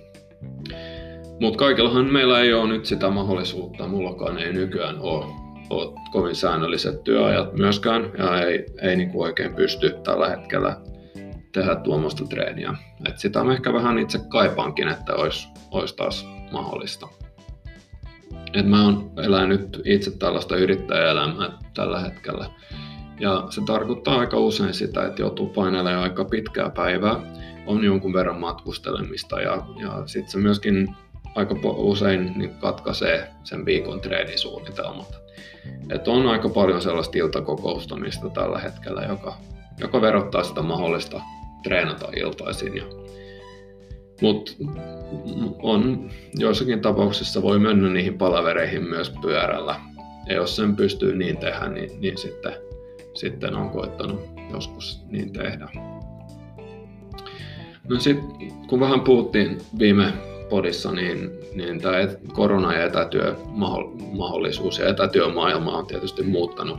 Mutta 1.40 1.58
kaikellahan 1.58 2.12
meillä 2.12 2.40
ei 2.40 2.52
ole 2.52 2.68
nyt 2.68 2.86
sitä 2.86 3.10
mahdollisuutta, 3.10 3.88
mullakaan 3.88 4.38
ei 4.38 4.52
nykyään 4.52 4.98
ole, 5.00 5.41
ole 5.72 5.92
kovin 6.12 6.36
säännölliset 6.36 7.04
työajat 7.04 7.52
myöskään, 7.52 8.10
ja 8.18 8.40
ei, 8.40 8.66
ei 8.82 8.96
niinku 8.96 9.22
oikein 9.22 9.54
pysty 9.54 9.90
tällä 10.04 10.28
hetkellä 10.28 10.76
tehdä 11.52 11.76
tuommoista 11.76 12.24
treeniä. 12.24 12.74
Et 13.08 13.18
sitä 13.18 13.44
mä 13.44 13.52
ehkä 13.52 13.72
vähän 13.72 13.98
itse 13.98 14.18
kaipaankin, 14.28 14.88
että 14.88 15.14
olisi, 15.14 15.48
olisi 15.70 15.96
taas 15.96 16.26
mahdollista. 16.52 17.08
Et 18.54 18.66
mä 18.66 18.84
oon 18.84 19.10
elänyt 19.24 19.80
itse 19.84 20.10
tällaista 20.10 20.56
yrittäjäelämää 20.56 21.58
tällä 21.74 22.00
hetkellä. 22.00 22.46
Ja 23.20 23.46
se 23.50 23.60
tarkoittaa 23.66 24.18
aika 24.18 24.38
usein 24.38 24.74
sitä, 24.74 25.06
että 25.06 25.22
joutuu 25.22 25.46
painelemaan 25.46 26.02
aika 26.02 26.24
pitkää 26.24 26.70
päivää, 26.70 27.20
on 27.66 27.84
jonkun 27.84 28.12
verran 28.12 28.40
matkustelemista 28.40 29.40
ja, 29.40 29.66
ja 29.80 30.02
sitten 30.06 30.32
se 30.32 30.38
myöskin 30.38 30.96
aika 31.34 31.54
usein 31.64 32.32
niin 32.36 32.54
katkaisee 32.54 33.28
sen 33.44 33.64
viikon 33.64 34.00
treenisuunnitelmat. 34.00 35.22
Et 35.90 36.08
on 36.08 36.26
aika 36.26 36.48
paljon 36.48 36.82
sellaista 36.82 37.18
iltakokoustamista 37.18 38.30
tällä 38.30 38.58
hetkellä, 38.58 39.02
joka, 39.02 39.36
joka 39.78 40.00
verottaa 40.00 40.44
sitä 40.44 40.62
mahdollista 40.62 41.20
treenata 41.62 42.08
iltaisin. 42.16 42.76
Ja, 42.76 42.84
mutta 44.20 44.52
on 45.62 46.10
joissakin 46.34 46.80
tapauksissa 46.80 47.42
voi 47.42 47.58
mennä 47.58 47.88
niihin 47.88 48.18
palavereihin 48.18 48.82
myös 48.82 49.12
pyörällä. 49.22 49.80
Ja 50.26 50.34
jos 50.34 50.56
sen 50.56 50.76
pystyy 50.76 51.16
niin 51.16 51.36
tehdä, 51.36 51.68
niin, 51.68 52.00
niin 52.00 52.18
sitten, 52.18 52.52
sitten 53.14 53.54
on 53.54 53.70
koettanut 53.70 54.20
joskus 54.52 55.00
niin 55.10 55.32
tehdä. 55.32 55.68
No 57.88 58.00
sitten 58.00 58.52
kun 58.66 58.80
vähän 58.80 59.00
puhuttiin 59.00 59.58
viime 59.78 60.12
podissa, 60.52 60.92
niin, 60.92 61.30
niin 61.54 61.80
tämä 61.80 61.96
korona- 62.32 62.74
ja 62.74 62.84
etätyömahdollisuus 62.84 64.78
ja 64.78 64.88
etätyömaailma 64.88 65.78
on 65.78 65.86
tietysti 65.86 66.22
muuttanut 66.22 66.78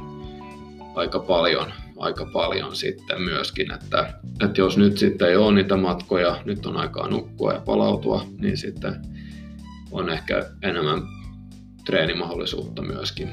aika 0.95 1.19
paljon, 1.19 1.71
aika 1.97 2.25
paljon 2.25 2.75
sitten 2.75 3.21
myöskin, 3.21 3.71
että, 3.71 4.13
että 4.45 4.61
jos 4.61 4.77
nyt 4.77 4.97
sitten 4.97 5.29
ei 5.29 5.35
ole 5.35 5.53
niitä 5.53 5.77
matkoja, 5.77 6.41
nyt 6.45 6.65
on 6.65 6.77
aikaa 6.77 7.07
nukkua 7.07 7.53
ja 7.53 7.59
palautua, 7.59 8.25
niin 8.37 8.57
sitten 8.57 8.95
on 9.91 10.09
ehkä 10.09 10.45
enemmän 10.61 11.01
treenimahdollisuutta 11.85 12.81
myöskin. 12.81 13.29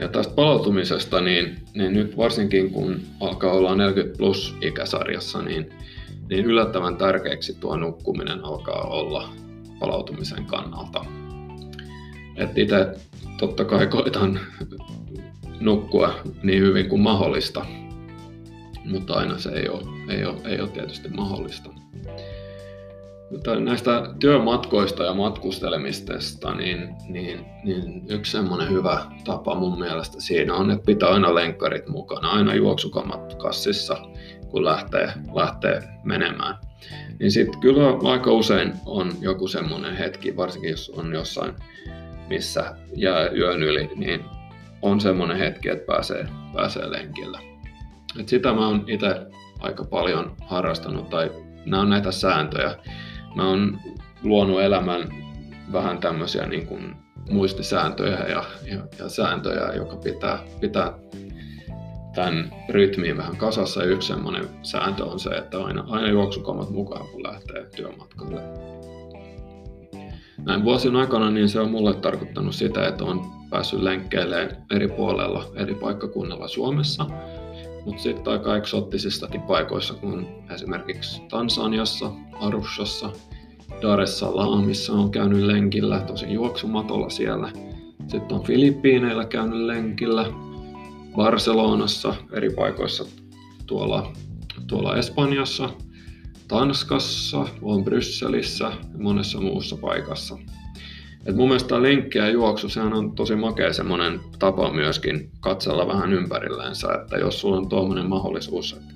Ja 0.00 0.08
tästä 0.08 0.34
palautumisesta, 0.34 1.20
niin, 1.20 1.56
niin 1.74 1.92
nyt 1.92 2.16
varsinkin 2.16 2.70
kun 2.70 3.00
alkaa 3.20 3.52
olla 3.52 3.74
40 3.74 4.18
plus 4.18 4.54
ikäsarjassa, 4.60 5.42
niin, 5.42 5.70
niin 6.30 6.44
yllättävän 6.44 6.96
tärkeäksi 6.96 7.54
tuo 7.60 7.76
nukkuminen 7.76 8.44
alkaa 8.44 8.82
olla 8.82 9.28
palautumisen 9.78 10.44
kannalta. 10.44 11.04
Et 12.36 12.58
itse 12.58 12.86
totta 13.38 13.64
kai 13.64 13.86
koitan 13.86 14.40
nukkua 15.60 16.14
niin 16.42 16.62
hyvin 16.62 16.88
kuin 16.88 17.02
mahdollista, 17.02 17.66
mutta 18.84 19.14
aina 19.14 19.38
se 19.38 19.50
ei 19.50 19.68
ole, 19.68 19.82
ei 20.08 20.24
ole, 20.24 20.36
ei 20.44 20.60
ole 20.60 20.68
tietysti 20.68 21.08
mahdollista. 21.08 21.70
Mutta 23.30 23.60
näistä 23.60 24.14
työmatkoista 24.18 25.04
ja 25.04 25.14
matkustelemisesta, 25.14 26.54
niin, 26.54 26.94
niin, 27.08 27.46
niin 27.64 28.04
yksi 28.08 28.32
semmoinen 28.32 28.70
hyvä 28.70 29.04
tapa 29.24 29.54
mun 29.54 29.78
mielestä 29.78 30.20
siinä 30.20 30.54
on, 30.54 30.70
että 30.70 30.86
pitää 30.86 31.08
aina 31.08 31.34
lenkkarit 31.34 31.88
mukana, 31.88 32.30
aina 32.30 32.54
juoksukamat 32.54 33.34
kassissa, 33.34 33.96
kun 34.50 34.64
lähtee, 34.64 35.12
lähtee 35.34 35.82
menemään. 36.04 36.54
Niin 37.20 37.30
sitten 37.30 37.60
kyllä 37.60 38.10
aika 38.10 38.32
usein 38.32 38.72
on 38.86 39.12
joku 39.20 39.48
semmoinen 39.48 39.96
hetki, 39.96 40.36
varsinkin 40.36 40.70
jos 40.70 40.90
on 40.90 41.12
jossain, 41.14 41.54
missä 42.28 42.76
jää 42.96 43.28
yön 43.28 43.62
yli, 43.62 43.90
niin 43.96 44.24
on 44.82 45.00
semmoinen 45.00 45.36
hetki, 45.36 45.68
että 45.68 45.86
pääsee, 45.86 46.26
pääsee 46.54 46.90
lenkillä. 46.90 47.40
Et 48.20 48.28
sitä 48.28 48.52
mä 48.52 48.66
oon 48.68 48.84
itse 48.86 49.26
aika 49.60 49.84
paljon 49.84 50.36
harrastanut, 50.40 51.10
tai 51.10 51.30
nämä 51.66 51.80
on 51.80 51.90
näitä 51.90 52.12
sääntöjä. 52.12 52.74
Mä 53.34 53.48
oon 53.48 53.78
luonut 54.22 54.62
elämän 54.62 55.08
vähän 55.72 55.98
tämmöisiä 55.98 56.46
niin 56.46 56.66
kuin 56.66 56.96
muistisääntöjä 57.30 58.18
ja, 58.18 58.44
ja, 58.64 58.86
ja 58.98 59.08
sääntöjä, 59.08 59.72
joka 59.72 59.96
pitää, 59.96 60.38
pitää 60.60 60.92
tämän 62.14 62.50
rytmiin 62.68 63.16
vähän 63.16 63.36
kasassa. 63.36 63.84
Yksi 63.84 64.08
semmoinen 64.08 64.44
sääntö 64.62 65.04
on 65.04 65.20
se, 65.20 65.30
että 65.30 65.64
aina, 65.64 65.84
aina 65.88 66.08
juoksukamat 66.08 66.70
mukaan, 66.70 67.08
kun 67.08 67.22
lähtee 67.22 67.66
työmatkalle. 67.76 68.40
Näin 70.44 70.64
vuosien 70.64 70.96
aikana 70.96 71.30
niin 71.30 71.48
se 71.48 71.60
on 71.60 71.70
mulle 71.70 71.94
tarkoittanut 71.94 72.54
sitä, 72.54 72.88
että 72.88 73.04
on 73.04 73.20
päässyt 73.50 73.80
lenkkeilemään 73.80 74.66
eri 74.70 74.88
puolella, 74.88 75.44
eri 75.54 75.74
paikkakunnalla 75.74 76.48
Suomessa. 76.48 77.06
Mutta 77.84 78.02
sitten 78.02 78.32
aika 78.32 78.56
eksoottisistakin 78.56 79.40
paikoissa, 79.40 79.94
kun 79.94 80.26
esimerkiksi 80.54 81.22
Tansaniassa, 81.28 82.10
Arushassa, 82.40 83.10
Dar 83.82 84.00
es 84.00 84.18
Salaamissa 84.18 84.92
on 84.92 85.10
käynyt 85.10 85.42
lenkillä, 85.42 86.00
tosi 86.00 86.32
juoksumatolla 86.32 87.10
siellä. 87.10 87.52
Sitten 88.06 88.36
on 88.36 88.44
Filippiineillä 88.44 89.24
käynyt 89.24 89.60
lenkillä, 89.60 90.26
Barcelonassa, 91.18 92.14
eri 92.32 92.50
paikoissa 92.50 93.04
tuolla, 93.66 94.12
tuolla 94.66 94.96
Espanjassa, 94.96 95.70
Tanskassa, 96.48 97.46
on 97.62 97.84
Brysselissä 97.84 98.64
ja 98.64 98.98
monessa 98.98 99.40
muussa 99.40 99.76
paikassa. 99.76 100.38
Et 101.26 101.36
mun 101.36 101.48
mielestä 101.48 101.82
lenkki 101.82 102.18
ja 102.18 102.28
juoksu, 102.28 102.68
sehän 102.68 102.92
on 102.92 103.14
tosi 103.14 103.36
makea 103.36 103.72
semmoinen 103.72 104.20
tapa 104.38 104.72
myöskin 104.72 105.30
katsella 105.40 105.86
vähän 105.86 106.12
ympärilleensä, 106.12 106.94
että 106.94 107.16
jos 107.16 107.40
sulla 107.40 107.56
on 107.56 107.68
tuommoinen 107.68 108.08
mahdollisuus, 108.08 108.72
että 108.72 108.94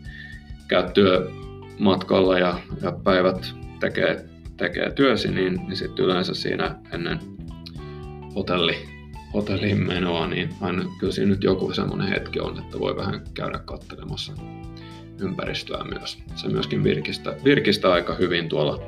käy 0.69 0.83
työmatkalla 0.95 2.39
ja, 2.39 2.59
ja 2.83 2.93
päivät 3.05 3.55
tekee, 3.81 4.29
tekee 4.57 4.93
työsi, 4.93 5.31
niin, 5.31 5.55
niin 5.55 5.77
sitten 5.77 6.05
yleensä 6.05 6.35
siinä 6.35 6.81
ennen 6.93 7.19
hotelli, 8.35 9.02
hotelliin 9.35 9.87
menoa, 9.87 10.27
niin 10.27 10.49
aina 10.61 10.85
kyllä 11.01 11.13
siinä 11.13 11.31
nyt 11.31 11.45
joku 11.45 11.73
semmoinen 11.73 12.09
hetki 12.09 12.41
on, 12.41 12.59
että 12.59 12.79
voi 12.79 12.97
vähän 12.97 13.25
käydä 13.35 13.59
katselemassa 13.59 14.33
ympäristöä 15.21 15.85
myös. 15.85 16.19
Se 16.35 16.49
myöskin 16.49 16.85
virkistää, 16.85 17.35
virkistää 17.45 17.93
aika 17.93 18.15
hyvin 18.15 18.49
tuolla, 18.49 18.79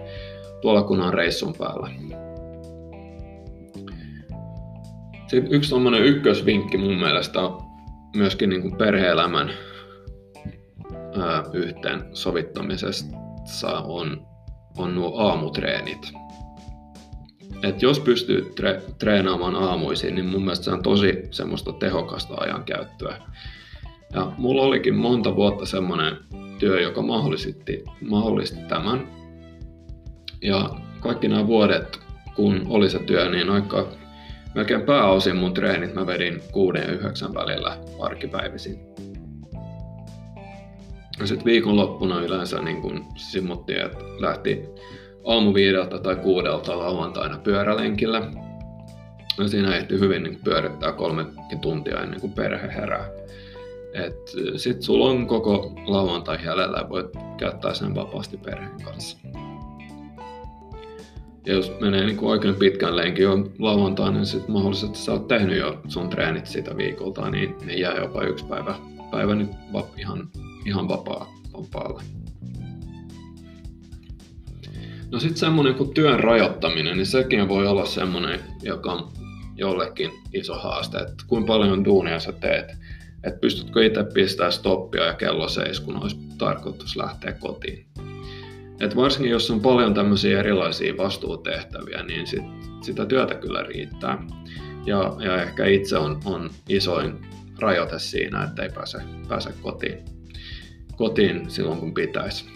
tuolla 0.62 0.82
kun 0.82 1.00
on 1.00 1.14
reissun 1.14 1.54
päällä. 1.58 1.90
Sitten 5.26 5.52
yksi 5.52 5.70
tuommoinen 5.70 6.04
ykkösvinkki 6.04 6.78
mun 6.78 6.96
mielestä 6.98 7.40
on 7.40 7.62
myöskin 8.16 8.50
niin 8.50 8.62
kuin 8.62 8.76
perhe-elämän 8.76 9.50
yhteen 11.52 12.04
sovittamisessa 12.12 13.70
on, 13.84 14.26
on 14.76 14.94
nuo 14.94 15.18
aamutreenit. 15.18 16.12
Et 17.64 17.82
jos 17.82 18.00
pystyy 18.00 18.52
tre- 18.60 18.92
treenaamaan 18.98 19.54
aamuisin, 19.56 20.14
niin 20.14 20.26
mun 20.26 20.42
mielestä 20.42 20.64
se 20.64 20.70
on 20.70 20.82
tosi 20.82 21.28
semmoista 21.30 21.72
tehokasta 21.72 22.34
ajankäyttöä. 22.34 23.16
Ja 24.12 24.32
mulla 24.38 24.62
olikin 24.62 24.94
monta 24.94 25.36
vuotta 25.36 25.66
semmoinen 25.66 26.16
työ, 26.58 26.80
joka 26.80 27.02
mahdollisti, 27.02 27.84
mahdollisti 28.08 28.58
tämän. 28.68 29.08
Ja 30.42 30.70
kaikki 31.00 31.28
nämä 31.28 31.46
vuodet, 31.46 32.00
kun 32.36 32.66
oli 32.68 32.90
se 32.90 32.98
työ, 32.98 33.30
niin 33.30 33.50
aika 33.50 33.88
melkein 34.54 34.82
pääosin 34.82 35.36
mun 35.36 35.54
treenit 35.54 35.94
mä 35.94 36.06
vedin 36.06 36.42
6 36.52 36.78
ja 36.78 36.92
9 36.92 37.34
välillä 37.34 37.78
arkipäivisin. 38.00 38.78
Ja 41.20 41.26
sitten 41.26 41.44
viikonloppuna 41.44 42.20
yleensä 42.20 42.62
niin 42.62 42.82
kun 42.82 43.04
simmuttiin, 43.16 43.80
että 43.80 44.04
lähti 44.18 44.64
aamu 45.24 45.54
viideltä 45.54 45.98
tai 45.98 46.16
kuudelta 46.16 46.78
lauantaina 46.78 47.38
pyörälenkillä. 47.38 48.30
Ja 49.38 49.48
siinä 49.48 49.76
ehti 49.76 50.00
hyvin 50.00 50.22
niin 50.22 50.40
pyörittää 50.44 50.92
kolmekin 50.92 51.60
tuntia 51.60 52.02
ennen 52.02 52.20
kuin 52.20 52.32
perhe 52.32 52.74
herää. 52.74 53.10
Et 53.94 54.16
sit 54.56 54.82
sulla 54.82 55.10
on 55.10 55.26
koko 55.26 55.72
lauantai 55.86 56.38
jäljellä 56.44 56.78
ja 56.78 56.88
voit 56.88 57.06
käyttää 57.36 57.74
sen 57.74 57.94
vapaasti 57.94 58.36
perheen 58.36 58.82
kanssa. 58.84 59.18
Ja 61.46 61.54
jos 61.54 61.72
menee 61.80 62.04
niin 62.04 62.16
kuin 62.16 62.30
oikein 62.30 62.54
pitkän 62.54 62.96
lenkin 62.96 63.28
on 63.28 63.52
lauantaina, 63.58 64.16
niin 64.16 64.26
sitten 64.26 64.52
mahdollisesti 64.52 64.98
sä 64.98 65.12
oot 65.12 65.28
tehnyt 65.28 65.58
jo 65.58 65.80
sun 65.88 66.08
treenit 66.08 66.46
sitä 66.46 66.76
viikolta, 66.76 67.30
niin 67.30 67.54
ne 67.64 67.74
jää 67.74 67.96
jopa 67.96 68.22
yksi 68.22 68.44
päivä, 68.44 68.74
päivä 69.10 69.34
nyt 69.34 69.50
ihan, 69.96 70.28
ihan 70.66 70.88
vapaa, 70.88 71.34
vapaalle. 71.52 72.02
No 75.10 75.20
sitten 75.20 75.38
semmoinen 75.38 75.74
kuin 75.74 75.94
työn 75.94 76.20
rajoittaminen, 76.20 76.96
niin 76.96 77.06
sekin 77.06 77.48
voi 77.48 77.66
olla 77.66 77.86
semmoinen, 77.86 78.40
joka 78.62 78.92
on 78.92 79.12
jollekin 79.56 80.10
iso 80.32 80.54
haaste, 80.54 80.98
että 80.98 81.24
kuinka 81.26 81.46
paljon 81.46 81.84
duunia 81.84 82.20
sä 82.20 82.32
teet, 82.32 82.72
että 83.24 83.40
pystytkö 83.40 83.86
itse 83.86 84.04
pistämään 84.14 84.52
stoppia 84.52 85.04
ja 85.04 85.14
kello 85.14 85.48
seis, 85.48 85.80
kun 85.80 86.02
olisi 86.02 86.16
tarkoitus 86.38 86.96
lähteä 86.96 87.32
kotiin. 87.32 87.86
Et 88.80 88.96
varsinkin 88.96 89.30
jos 89.30 89.50
on 89.50 89.60
paljon 89.60 89.94
tämmöisiä 89.94 90.38
erilaisia 90.38 90.96
vastuutehtäviä, 90.96 92.02
niin 92.02 92.26
sit, 92.26 92.42
sitä 92.82 93.06
työtä 93.06 93.34
kyllä 93.34 93.62
riittää. 93.62 94.26
Ja, 94.86 95.16
ja 95.18 95.42
ehkä 95.42 95.66
itse 95.66 95.98
on, 95.98 96.20
on 96.24 96.50
isoin 96.68 97.26
rajoite 97.58 97.98
siinä, 97.98 98.44
että 98.44 98.62
ei 98.62 98.68
pääse, 98.68 98.98
pääse 99.28 99.50
kotiin, 99.62 99.98
kotiin 100.96 101.50
silloin 101.50 101.80
kun 101.80 101.94
pitäisi. 101.94 102.53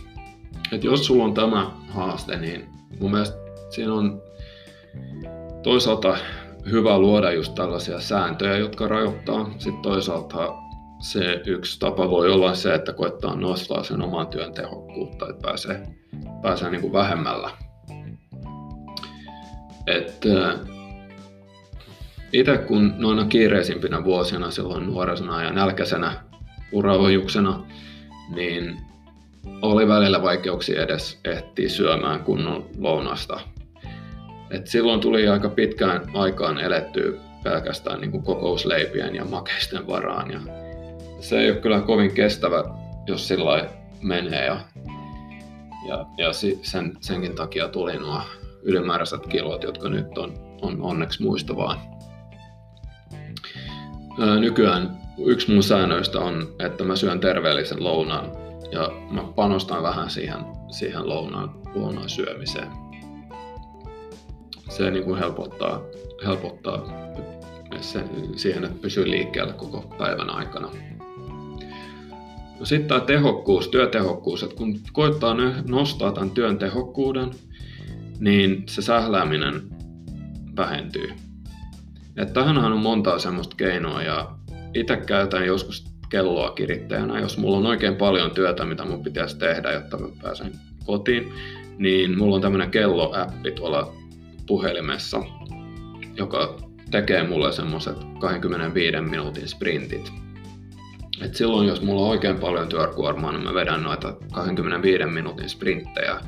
Et 0.72 0.85
jos 0.85 1.07
sulla 1.07 1.24
on 1.24 1.35
tämä 1.35 1.70
haaste, 1.88 2.37
niin 2.37 2.68
mun 3.00 3.11
mielestä 3.11 3.37
siinä 3.70 3.94
on 3.94 4.22
toisaalta 5.62 6.16
hyvä 6.70 6.98
luoda 6.98 7.33
just 7.33 7.54
tällaisia 7.54 8.00
sääntöjä, 8.00 8.57
jotka 8.57 8.88
rajoittaa. 8.88 9.50
Sitten 9.59 9.83
toisaalta 9.83 10.54
se 10.98 11.42
yksi 11.46 11.81
tapa 11.81 12.11
voi 12.11 12.31
olla 12.31 12.54
se, 12.54 12.74
että 12.74 12.92
koettaa 12.92 13.37
nostaa 13.37 13.83
sen 13.83 14.02
oman 14.02 14.26
työn 14.26 14.52
tehokkuutta, 14.52 15.28
että 15.28 15.42
pääsee, 15.42 15.87
pääsee 16.42 16.70
niin 16.70 16.81
kuin 16.81 16.92
vähemmällä. 16.92 17.50
itse 22.33 22.59
kun 22.59 22.94
noina 22.96 23.24
kiireisimpinä 23.24 24.04
vuosina, 24.04 24.50
silloin 24.50 24.87
nuoresena 24.87 25.42
ja 25.42 25.52
nälkäisenä 25.52 26.12
uraojuksena, 26.72 27.64
niin 28.35 28.88
oli 29.62 29.88
välillä 29.88 30.22
vaikeuksia 30.22 30.83
edes 30.83 31.20
ehtiä 31.24 31.68
syömään 31.68 32.20
kunnon 32.20 32.66
lounasta. 32.79 33.40
Et 34.51 34.66
silloin 34.66 35.01
tuli 35.01 35.29
aika 35.29 35.48
pitkään 35.48 36.11
aikaan 36.14 36.59
elettyä 36.59 37.12
pelkästään 37.44 38.01
niin 38.01 38.22
kokousleipien 38.22 39.14
ja 39.14 39.24
makeisten 39.24 39.87
varaan. 39.87 40.31
Ja 40.31 40.40
se 41.20 41.38
ei 41.38 41.51
ole 41.51 41.61
kyllä 41.61 41.81
kovin 41.81 42.14
kestävä, 42.14 42.64
jos 43.07 43.29
sillä 43.29 43.68
menee. 44.03 44.46
Ja, 44.46 44.61
ja, 45.88 46.07
ja 46.16 46.33
sen, 46.62 46.96
senkin 47.01 47.35
takia 47.35 47.68
tuli 47.68 47.96
nuo 47.96 48.20
ylimääräiset 48.62 49.27
kilot, 49.27 49.62
jotka 49.62 49.88
nyt 49.88 50.18
on, 50.18 50.35
on 50.62 50.83
onneksi 50.83 51.22
muista 51.22 51.57
vaan. 51.57 51.79
Nykyään 54.40 54.98
yksi 55.18 55.53
mun 55.53 55.62
säännöistä 55.62 56.18
on, 56.18 56.48
että 56.59 56.85
mä 56.85 56.96
syön 56.96 57.20
terveellisen 57.20 57.85
lounaan 57.85 58.47
ja 58.72 58.90
mä 59.11 59.24
panostan 59.37 59.83
vähän 59.83 60.11
siihen, 60.11 60.38
siihen 60.70 61.09
lounaan, 61.09 61.54
lounaan 61.74 62.09
syömiseen. 62.09 62.68
Se 64.68 64.90
niin 64.90 65.04
kuin 65.04 65.18
helpottaa, 65.18 65.81
helpottaa 66.26 66.87
siihen, 68.37 68.64
että 68.64 68.81
pysyy 68.81 69.11
liikkeellä 69.11 69.52
koko 69.52 69.94
päivän 69.98 70.31
aikana. 70.31 70.68
No 72.59 72.66
sitten 72.66 72.88
tämä 72.88 73.00
tehokkuus, 73.00 73.68
työtehokkuus, 73.68 74.42
että 74.42 74.57
kun 74.57 74.81
koittaa 74.92 75.37
nostaa 75.68 76.12
tämän 76.12 76.31
työn 76.31 76.59
tehokkuuden, 76.59 77.31
niin 78.18 78.62
se 78.68 78.83
sählääminen 78.83 79.62
vähentyy. 80.57 81.12
Että 82.16 82.40
on 82.40 82.78
montaa 82.78 83.18
semmoista 83.18 83.57
keinoa 83.57 84.02
ja 84.02 84.35
itse 84.74 84.96
käytän 84.96 85.46
joskus 85.46 85.97
kelloa 86.09 86.51
kirittäjänä, 86.51 87.21
jos 87.21 87.38
mulla 87.38 87.57
on 87.57 87.66
oikein 87.66 87.97
paljon 87.97 88.31
työtä, 88.31 88.64
mitä 88.64 88.85
mun 88.85 89.03
pitäisi 89.03 89.38
tehdä, 89.38 89.73
jotta 89.73 89.99
mä 89.99 90.09
pääsen 90.23 90.53
kotiin, 90.85 91.33
niin 91.79 92.18
mulla 92.18 92.37
on 92.37 92.42
tämmöinen 92.42 92.71
kelloäppi 92.71 93.51
tuolla 93.51 93.92
puhelimessa, 94.47 95.23
joka 96.16 96.57
tekee 96.90 97.29
mulle 97.29 97.53
semmoiset 97.53 97.97
25 98.21 99.01
minuutin 99.01 99.49
sprintit. 99.49 100.12
Et 101.25 101.35
silloin, 101.35 101.68
jos 101.68 101.83
mulla 101.83 102.03
on 102.03 102.09
oikein 102.09 102.38
paljon 102.38 102.68
työkuormaa, 102.68 103.33
niin 103.33 103.44
mä 103.44 103.55
vedän 103.55 103.83
noita 103.83 104.14
25 104.33 105.05
minuutin 105.05 105.49
sprinttejä. 105.49 106.21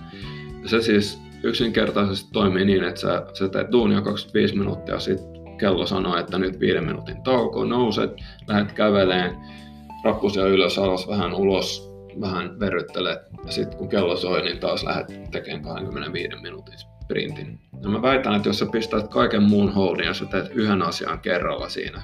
Se 0.66 0.83
siis 0.83 1.19
yksinkertaisesti 1.43 2.31
toimii 2.33 2.64
niin, 2.64 2.85
että 2.85 3.01
sä, 3.01 3.27
sä 3.38 3.49
teet 3.49 3.73
duunia 3.73 4.01
25 4.01 4.57
minuuttia, 4.57 5.01
sit 5.01 5.21
kello 5.59 5.87
sanoo, 5.87 6.16
että 6.16 6.38
nyt 6.38 6.61
5 6.61 6.81
minuutin 6.81 7.23
tauko, 7.23 7.64
nouset, 7.64 8.11
lähdet 8.49 8.73
käveleen, 8.73 9.37
rappusia 10.04 10.46
ylös, 10.46 10.78
alas, 10.78 11.08
vähän 11.08 11.34
ulos, 11.34 11.90
vähän 12.20 12.60
verryttelet, 12.60 13.18
ja 13.44 13.52
sitten 13.52 13.78
kun 13.78 13.88
kello 13.88 14.16
soi, 14.16 14.42
niin 14.42 14.58
taas 14.58 14.84
lähdet 14.84 15.30
tekemään 15.30 15.62
25 15.62 16.36
minuutin 16.42 16.74
sprintin. 17.10 17.60
Ja 17.82 17.88
mä 17.88 18.02
väitän, 18.02 18.34
että 18.34 18.48
jos 18.48 18.58
sä 18.58 18.66
pistät 18.66 19.08
kaiken 19.08 19.42
muun 19.42 19.72
holdin 19.72 20.06
ja 20.06 20.14
sä 20.14 20.24
teet 20.24 20.50
yhden 20.54 20.82
asian 20.82 21.20
kerralla 21.20 21.68
siinä, 21.68 22.02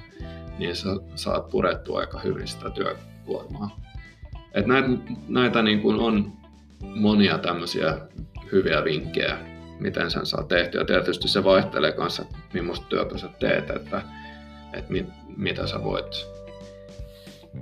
niin 0.59 0.76
sä 0.76 0.88
saat 1.14 1.48
purettua 1.48 1.98
aika 1.98 2.18
hyvin 2.18 2.48
sitä 2.48 2.70
työkuormaa. 2.70 3.80
Et 4.54 4.66
näitä, 4.66 4.88
näitä 5.28 5.62
niin 5.62 5.80
kuin 5.80 6.00
on 6.00 6.32
monia 6.94 7.38
tämmöisiä 7.38 7.98
hyviä 8.52 8.85
vinkkejä, 8.85 9.38
miten 9.80 10.11
sen 10.11 10.26
saa 10.26 10.42
tehtyä. 10.42 10.85
Tietysti 10.85 11.28
se 11.28 11.44
vaihtelee 11.44 11.92
kanssa, 11.92 12.24
millaista 12.52 12.87
työtä 12.87 13.18
sä 13.18 13.28
teet, 13.38 13.70
että, 13.70 14.02
että 14.72 14.92
mit, 14.92 15.06
mitä 15.37 15.66
sä 15.66 15.85
voit, 15.85 16.36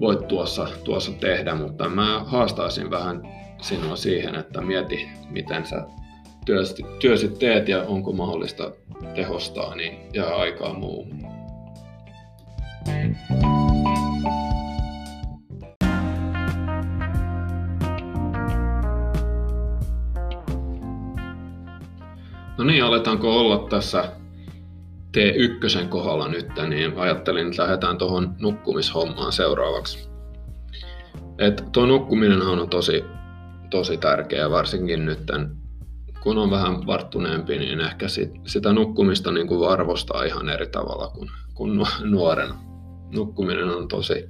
voit 0.00 0.28
tuossa, 0.28 0.68
tuossa 0.85 1.12
tehdä, 1.12 1.54
mutta 1.54 1.88
mä 1.88 2.24
haastaisin 2.26 2.90
vähän 2.90 3.22
sinua 3.62 3.96
siihen, 3.96 4.35
että 4.35 4.61
mieti, 4.61 5.09
miten 5.30 5.66
sä 5.66 5.87
työsi, 6.46 6.83
työsi 6.98 7.28
teet 7.28 7.68
ja 7.68 7.83
onko 7.83 8.12
mahdollista 8.12 8.72
tehostaa, 9.14 9.74
niin 9.74 9.98
jää 10.12 10.37
aikaa 10.37 10.74
muuhun. 10.74 11.24
No 22.59 22.64
niin, 22.64 22.85
aletaanko 22.85 23.40
olla 23.40 23.68
tässä 23.68 24.12
T1 25.14 25.88
kohdalla 25.88 26.29
nyt, 26.29 26.48
niin 26.68 26.98
ajattelin, 26.98 27.46
että 27.46 27.62
lähdetään 27.62 27.98
tuohon 27.98 28.35
nukkumishommaan 28.40 29.33
seuraavaksi. 29.33 30.09
Et 31.38 31.64
tuo 31.72 31.87
nukkuminen 31.87 32.42
on 32.42 32.68
tosi, 32.68 33.05
tosi 33.70 33.96
tärkeä, 33.96 34.50
varsinkin 34.50 35.07
nyt 35.07 35.31
kun 36.24 36.38
on 36.38 36.50
vähän 36.50 36.87
varttuneempi, 36.87 37.59
niin 37.59 37.81
ehkä 37.81 38.09
sit, 38.09 38.31
sitä 38.46 38.72
nukkumista 38.72 39.33
niin 39.33 39.46
kuin 39.46 39.70
arvostaa 39.70 40.24
ihan 40.24 40.48
eri 40.48 40.66
tavalla 40.66 41.09
kuin, 41.09 41.31
kuin 41.55 41.81
nuorena. 42.05 42.55
Nukkuminen 43.14 43.70
on 43.70 43.88
tosi 43.88 44.29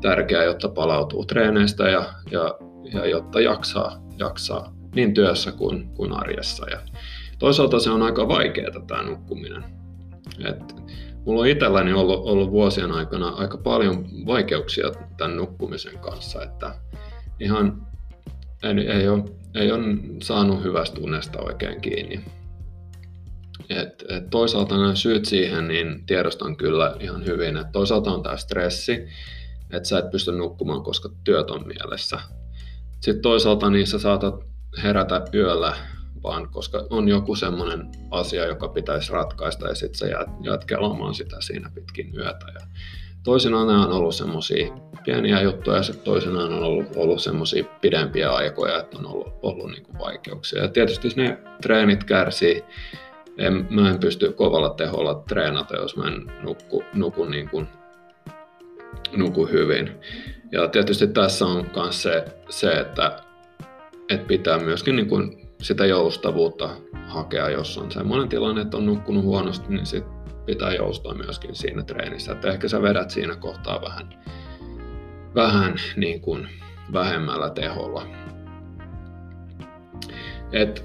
tärkeää, 0.00 0.44
jotta 0.44 0.68
palautuu 0.68 1.24
treeneistä 1.24 1.88
ja, 1.88 2.04
ja, 2.30 2.58
ja 2.92 3.06
jotta 3.06 3.40
jaksaa, 3.40 4.02
jaksaa 4.18 4.72
niin 4.94 5.14
työssä 5.14 5.52
kuin, 5.52 5.88
kuin 5.88 6.12
arjessa. 6.12 6.70
Ja 6.70 6.78
toisaalta 7.38 7.80
se 7.80 7.90
on 7.90 8.02
aika 8.02 8.28
vaikeaa 8.28 8.80
tämä 8.86 9.02
nukkuminen. 9.02 9.64
Et 10.44 10.74
mulla 11.24 11.40
on 11.40 11.46
itselläni 11.46 11.92
ollut, 11.92 12.26
ollut 12.26 12.50
vuosien 12.50 12.92
aikana 12.92 13.28
aika 13.28 13.58
paljon 13.58 14.06
vaikeuksia 14.26 14.92
tämän 15.16 15.36
nukkumisen 15.36 15.98
kanssa, 15.98 16.42
että 16.42 16.74
ihan 17.40 17.86
ei, 18.62 18.88
ei, 18.88 19.08
ole, 19.08 19.24
ei 19.54 19.72
ole 19.72 19.84
saanut 20.22 20.62
hyvästä 20.62 21.00
unesta 21.00 21.42
oikein 21.42 21.80
kiinni. 21.80 22.24
Et, 23.70 24.04
et 24.08 24.30
toisaalta 24.30 24.76
nämä 24.76 24.94
syyt 24.94 25.24
siihen 25.24 25.68
niin 25.68 26.06
tiedostan 26.06 26.56
kyllä 26.56 26.96
ihan 27.00 27.26
hyvin. 27.26 27.56
Et 27.56 27.72
toisaalta 27.72 28.10
on 28.10 28.22
tämä 28.22 28.36
stressi, 28.36 29.06
että 29.70 29.88
sä 29.88 29.98
et 29.98 30.10
pysty 30.10 30.32
nukkumaan, 30.32 30.82
koska 30.82 31.08
työt 31.24 31.50
on 31.50 31.66
mielessä. 31.66 32.20
Sitten 33.00 33.22
toisaalta 33.22 33.70
niin 33.70 33.86
sä 33.86 33.98
saatat 33.98 34.44
herätä 34.82 35.24
yöllä 35.34 35.76
vaan, 36.22 36.48
koska 36.48 36.86
on 36.90 37.08
joku 37.08 37.34
semmoinen 37.34 37.88
asia, 38.10 38.46
joka 38.46 38.68
pitäisi 38.68 39.12
ratkaista 39.12 39.68
ja 39.68 39.74
sitten 39.74 39.98
sä 39.98 40.06
jäät, 40.06 40.28
jäät 40.42 40.64
sitä 41.16 41.36
siinä 41.40 41.70
pitkin 41.74 42.16
yötä. 42.16 42.46
Ja 42.54 42.66
toisinaan 43.22 43.66
nämä 43.66 43.86
on 43.86 43.92
ollut 43.92 44.14
semmoisia 44.14 44.72
pieniä 45.04 45.40
juttuja 45.40 45.76
ja 45.76 45.82
sitten 45.82 46.04
toisinaan 46.04 46.52
on 46.52 46.62
ollut, 46.62 46.96
ollut 46.96 47.22
semmoisia 47.22 47.64
pidempiä 47.80 48.32
aikoja, 48.32 48.78
että 48.78 48.98
on 48.98 49.06
ollut, 49.06 49.28
ollut 49.42 49.70
niin 49.70 49.82
kuin 49.82 49.98
vaikeuksia. 49.98 50.62
Ja 50.62 50.68
tietysti 50.68 51.08
ne 51.16 51.38
treenit 51.62 52.04
kärsii. 52.04 52.64
En, 53.38 53.66
mä 53.70 53.90
en 53.90 53.98
pysty 53.98 54.32
kovalla 54.32 54.70
teholla 54.70 55.14
treenata, 55.28 55.76
jos 55.76 55.96
mä 55.96 56.06
en 56.06 56.32
nukku, 56.42 56.84
nuku, 56.94 57.24
niin 57.24 57.48
kuin, 57.48 57.68
nuku 59.16 59.46
hyvin. 59.46 60.00
Ja 60.52 60.68
tietysti 60.68 61.06
tässä 61.06 61.46
on 61.46 61.66
myös 61.76 62.02
se, 62.02 62.24
se 62.48 62.72
että, 62.72 63.22
että 64.08 64.26
pitää 64.26 64.58
myöskin 64.58 64.96
niin 64.96 65.08
kuin 65.08 65.45
sitä 65.62 65.86
joustavuutta 65.86 66.70
hakea, 67.06 67.50
jos 67.50 67.78
on 67.78 67.90
semmoinen 67.90 68.28
tilanne, 68.28 68.60
että 68.60 68.76
on 68.76 68.86
nukkunut 68.86 69.24
huonosti, 69.24 69.74
niin 69.74 69.86
sit 69.86 70.04
pitää 70.46 70.74
joustaa 70.74 71.14
myöskin 71.14 71.54
siinä 71.54 71.82
treenissä. 71.82 72.32
Että 72.32 72.48
ehkä 72.48 72.68
sä 72.68 72.82
vedät 72.82 73.10
siinä 73.10 73.36
kohtaa 73.36 73.82
vähän, 73.82 74.08
vähän 75.34 75.74
niin 75.96 76.20
kuin 76.20 76.48
vähemmällä 76.92 77.50
teholla. 77.50 78.06
Et 80.52 80.84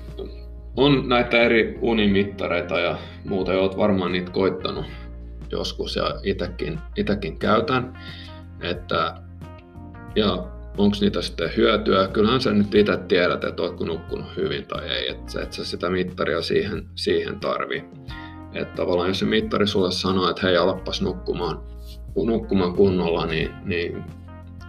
on 0.76 1.10
näitä 1.10 1.42
eri 1.42 1.78
unimittareita 1.82 2.80
ja 2.80 2.98
muuta, 3.26 3.52
oot 3.52 3.78
varmaan 3.78 4.12
niitä 4.12 4.32
koittanut 4.32 4.86
joskus 5.52 5.96
ja 5.96 6.20
itekin, 6.24 6.80
itekin 6.98 7.40
käytän. 7.40 7.98
Että, 8.62 9.16
ja 10.16 10.48
onko 10.78 10.98
niitä 11.02 11.22
sitten 11.22 11.52
hyötyä. 11.58 12.08
Kyllähän 12.08 12.42
sä 12.42 12.54
nyt 12.54 12.76
itse 12.76 12.98
tiedät, 13.08 13.44
että 13.44 13.64
ootko 13.64 13.86
nukkunut 13.86 14.36
hyvin 14.38 14.66
tai 14.66 14.90
ei, 14.90 15.12
että 15.12 15.42
et 15.42 15.54
sä 15.54 15.66
sitä 15.66 15.90
mittaria 15.90 16.42
siihen, 16.42 16.90
siihen 16.96 17.40
tarvii. 17.40 17.84
Että 18.54 18.76
tavallaan 18.76 19.08
jos 19.10 19.20
se 19.20 19.26
mittari 19.26 19.68
sulle 19.68 19.92
sanoo, 19.92 20.30
että 20.30 20.48
hei, 20.48 20.58
alappas 20.58 21.02
nukkumaan, 21.02 21.60
nukkumaan 22.26 22.74
kunnolla, 22.74 23.26
niin, 23.26 23.50
niin 23.66 24.04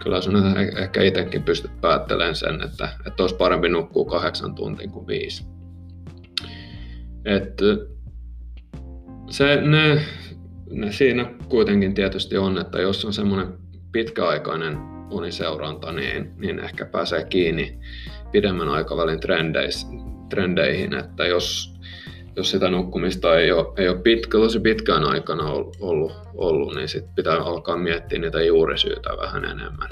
kyllä 0.03 0.21
sun 0.21 0.57
ehkä 0.77 1.01
itsekin 1.01 1.43
pystyt 1.43 1.81
päättelemään 1.81 2.35
sen, 2.35 2.61
että, 2.61 2.89
että 3.07 3.23
olisi 3.23 3.35
parempi 3.35 3.69
nukkua 3.69 4.05
kahdeksan 4.05 4.55
tuntia 4.55 4.87
kuin 4.87 5.07
viisi. 5.07 5.45
Et 7.25 7.61
se, 9.29 9.61
ne, 9.61 10.01
ne 10.71 10.91
siinä 10.91 11.33
kuitenkin 11.49 11.93
tietysti 11.93 12.37
on, 12.37 12.57
että 12.57 12.81
jos 12.81 13.05
on 13.05 13.13
semmoinen 13.13 13.47
pitkäaikainen 13.91 14.92
uniseuranta, 15.13 15.91
niin, 15.91 16.33
niin 16.37 16.59
ehkä 16.59 16.85
pääsee 16.85 17.25
kiinni 17.25 17.79
pidemmän 18.31 18.69
aikavälin 18.69 19.19
trendeihin, 20.29 20.93
että 20.93 21.25
jos 21.25 21.73
jos 22.35 22.51
sitä 22.51 22.69
nukkumista 22.69 23.39
ei 23.39 23.51
ole, 23.51 23.73
ei 23.77 23.89
ole 23.89 24.01
pitkä, 24.01 24.37
tosi 24.37 24.59
pitkään 24.59 25.03
aikana 25.03 25.43
ollut, 25.79 26.17
ollut 26.35 26.75
niin 26.75 26.87
sit 26.87 27.15
pitää 27.15 27.37
alkaa 27.37 27.77
miettiä 27.77 28.19
niitä 28.19 28.41
juurisyitä 28.41 29.09
vähän 29.17 29.45
enemmän. 29.45 29.89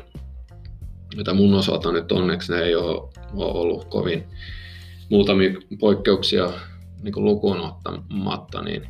Mitä 1.16 1.34
mun 1.34 1.54
osalta 1.54 1.92
nyt 1.92 2.12
onneksi 2.12 2.54
ne 2.54 2.62
ei 2.62 2.76
ole, 2.76 3.10
ole 3.34 3.52
ollut 3.52 3.86
kovin 3.86 4.24
muutamia 5.10 5.52
poikkeuksia 5.80 6.50
niin 7.02 7.14
lukuun 7.18 7.62
ottamatta, 7.62 8.62
niin, 8.62 8.88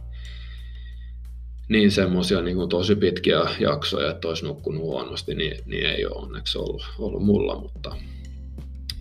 niin 1.72 1.92
semmoisia 1.92 2.42
niin 2.42 2.70
tosi 2.70 2.96
pitkiä 2.96 3.40
jaksoja, 3.60 4.12
että 4.12 4.28
olisi 4.28 4.46
nukkunut 4.46 4.82
huonosti, 4.82 5.36
niin, 5.36 5.58
niin 5.66 5.86
ei 5.86 6.06
ole 6.06 6.16
onneksi 6.16 6.58
ollut, 6.58 6.86
ollut 7.00 7.26
mulla, 7.26 7.56
mutta, 7.56 7.96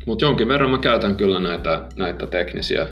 mutta 0.06 0.24
jonkin 0.24 0.48
verran 0.48 0.70
mä 0.70 0.78
käytän 0.78 1.16
kyllä 1.16 1.40
näitä, 1.40 1.88
näitä 1.96 2.26
teknisiä 2.26 2.88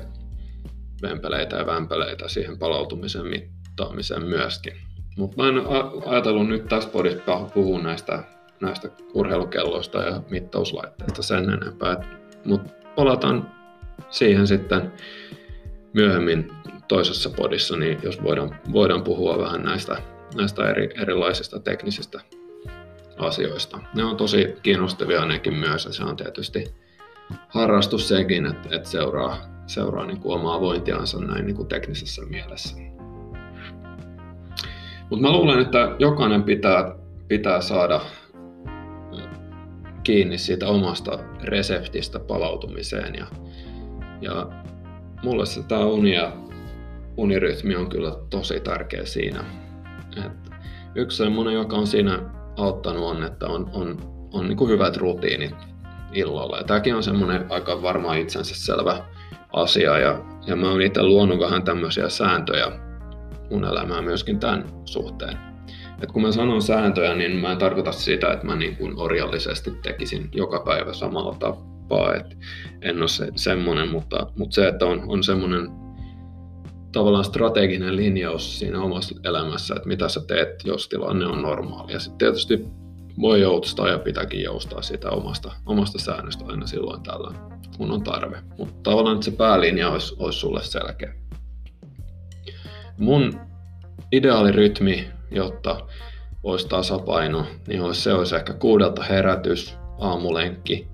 vempeleitä 1.03 1.57
ja 1.57 1.67
vämpeleitä 1.67 2.29
siihen 2.29 2.59
palautumisen 2.59 3.27
mittaamiseen 3.27 4.25
myöskin. 4.25 4.73
Mutta 5.19 5.43
mä 5.43 5.49
en 5.49 5.62
ajatellut 6.07 6.49
nyt 6.49 6.69
tässä 6.69 6.88
podissa 6.88 7.51
puhua 7.55 7.83
näistä, 7.83 8.25
näistä 8.61 8.88
urheilukelloista 9.14 10.03
ja 10.03 10.23
mittauslaitteista 10.31 11.23
sen 11.23 11.51
enempää. 11.51 12.19
Mutta 12.45 12.73
palataan 12.97 13.51
siihen 14.11 14.47
sitten 14.47 14.93
myöhemmin 15.93 16.51
toisessa 16.88 17.31
podissa, 17.31 17.77
niin 17.77 17.98
jos 18.03 18.22
voidaan, 18.22 18.61
voidaan 18.72 19.03
puhua 19.03 19.38
vähän 19.38 19.62
näistä, 19.62 20.03
näistä 20.35 20.70
eri, 20.70 20.88
erilaisista 21.03 21.61
teknisistä 21.61 22.20
asioista. 23.18 23.79
Ne 23.94 24.05
on 24.05 24.16
tosi 24.16 24.57
kiinnostavia 24.62 25.24
nekin 25.24 25.55
myös 25.55 25.85
ja 25.85 25.92
se 25.92 26.05
on 26.05 26.16
tietysti 26.16 26.64
harrastus 27.48 28.09
sekin, 28.09 28.46
että, 28.46 28.77
että 28.77 28.88
seuraa, 28.88 29.38
seuraa 29.66 30.07
niin 30.07 30.20
kuin 30.20 30.35
omaa 30.35 30.61
vointiansa 30.61 31.20
näin 31.20 31.46
niin 31.46 31.57
kuin 31.57 31.68
teknisessä 31.68 32.22
mielessä. 32.22 32.77
Mutta 35.11 35.27
mä 35.27 35.33
luulen, 35.33 35.59
että 35.59 35.96
jokainen 35.98 36.42
pitää, 36.42 36.94
pitää 37.29 37.61
saada 37.61 38.01
kiinni 40.03 40.38
siitä 40.38 40.68
omasta 40.68 41.18
reseptistä 41.42 42.18
palautumiseen. 42.18 43.14
Ja, 43.14 43.27
ja 44.20 44.46
mulle 45.22 45.46
se 45.46 45.62
tämä 45.62 45.85
uni 45.85 46.14
ja 46.14 46.33
unirytmi 47.18 47.76
on 47.76 47.88
kyllä 47.88 48.12
tosi 48.31 48.61
tärkeä 48.61 49.04
siinä. 49.04 49.44
Et 50.26 50.33
yksi 50.94 51.16
semmoinen, 51.16 51.54
joka 51.54 51.76
on 51.76 51.87
siinä 51.87 52.18
auttanut 52.57 53.02
on, 53.02 53.24
että 53.24 53.46
on, 53.46 53.70
on, 53.72 53.96
on 54.33 54.48
niin 54.48 54.57
kuin 54.57 54.70
hyvät 54.70 54.96
rutiinit 54.96 55.54
illalla. 56.12 56.59
Ja 56.59 56.64
tämäkin 56.64 56.94
on 56.94 57.02
semmoinen 57.02 57.46
aika 57.48 57.83
varmaan 57.83 58.18
itsensä 58.18 58.54
selvä 58.54 59.04
asia 59.52 59.98
ja, 59.98 60.24
ja 60.46 60.57
mä 60.57 60.70
oon 60.70 60.83
itse 60.83 61.02
luonut 61.02 61.40
vähän 61.40 61.62
tämmöisiä 61.62 62.09
sääntöjä 62.09 62.72
mun 63.50 63.64
elämään 63.64 64.04
myöskin 64.04 64.40
tämän 64.40 64.64
suhteen. 64.85 65.38
Et 66.02 66.12
kun 66.12 66.22
mä 66.22 66.33
sanon 66.33 66.62
sääntöjä, 66.62 67.14
niin 67.14 67.37
mä 67.37 67.52
en 67.52 67.59
tarkoita 67.59 67.92
sitä, 67.92 68.33
että 68.33 68.46
mä 68.46 68.57
niin 68.57 68.76
kuin 68.76 68.98
orjallisesti 68.98 69.70
tekisin 69.83 70.28
joka 70.35 70.61
päivä 70.61 70.92
samalla 70.92 71.35
tapaa. 71.35 72.14
Et 72.14 72.38
en 72.83 73.00
ole 73.00 73.09
se, 73.09 73.28
semmoinen, 73.37 73.88
mutta, 73.88 74.26
mutta 74.37 74.54
se, 74.54 74.68
että 74.68 74.87
on, 74.87 75.02
on 75.07 75.22
semmoinen 75.22 75.68
tavallaan 76.92 77.24
strateginen 77.24 77.96
linjaus 77.96 78.59
siinä 78.59 78.83
omassa 78.83 79.14
elämässä, 79.24 79.74
että 79.77 79.88
mitä 79.88 80.09
sä 80.09 80.20
teet, 80.27 80.64
jos 80.64 80.88
tilanne 80.88 81.27
on 81.27 81.42
normaali. 81.42 81.92
Ja 81.92 82.01
sitten 82.01 82.18
tietysti 82.18 82.66
voi 83.20 83.40
joustaa 83.40 83.88
ja 83.88 83.98
pitääkin 83.98 84.42
joustaa 84.42 84.83
sitä 84.83 85.11
omasta, 85.11 85.53
omasta 85.66 85.98
säännöstä 85.98 86.44
aina 86.46 86.66
silloin 86.66 87.03
tällä, 87.03 87.35
kun 87.77 87.90
on 87.90 88.03
tarve. 88.03 88.42
Mutta 88.59 88.90
tavallaan 88.90 89.16
että 89.16 89.24
se 89.24 89.31
päälinja 89.31 89.90
olisi, 89.90 90.16
olisi 90.18 90.38
sulle 90.38 90.62
selkeä. 90.62 91.14
Mun 92.98 93.40
ideaalirytmi, 94.12 95.09
jotta 95.31 95.87
olisi 96.42 96.68
tasapaino, 96.68 97.46
niin 97.66 97.83
olisi, 97.83 98.01
se 98.03 98.12
olisi 98.12 98.37
ehkä 98.37 98.53
kuudelta 98.53 99.03
herätys, 99.03 99.77
aamulenkki, 99.98 100.88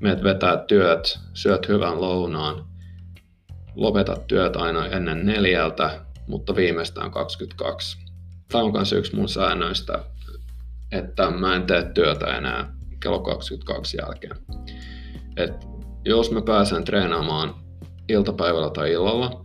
meet 0.00 0.22
vetää 0.22 0.56
työt, 0.56 1.18
syöt 1.34 1.68
hyvän 1.68 2.00
lounaan, 2.00 2.67
lopetat 3.78 4.26
työt 4.26 4.56
aina 4.56 4.86
ennen 4.86 5.26
neljältä, 5.26 6.00
mutta 6.26 6.56
viimeistään 6.56 7.10
22. 7.10 7.98
Tämä 8.48 8.64
on 8.64 8.72
myös 8.72 8.92
yksi 8.92 9.16
mun 9.16 9.28
säännöistä, 9.28 10.04
että 10.92 11.30
mä 11.30 11.56
en 11.56 11.62
tee 11.62 11.90
työtä 11.94 12.26
enää 12.26 12.72
kello 13.02 13.18
22 13.18 13.96
jälkeen. 13.96 14.36
Et 15.36 15.66
jos 16.04 16.30
mä 16.30 16.42
pääsen 16.42 16.84
treenaamaan 16.84 17.54
iltapäivällä 18.08 18.70
tai 18.70 18.92
illalla, 18.92 19.44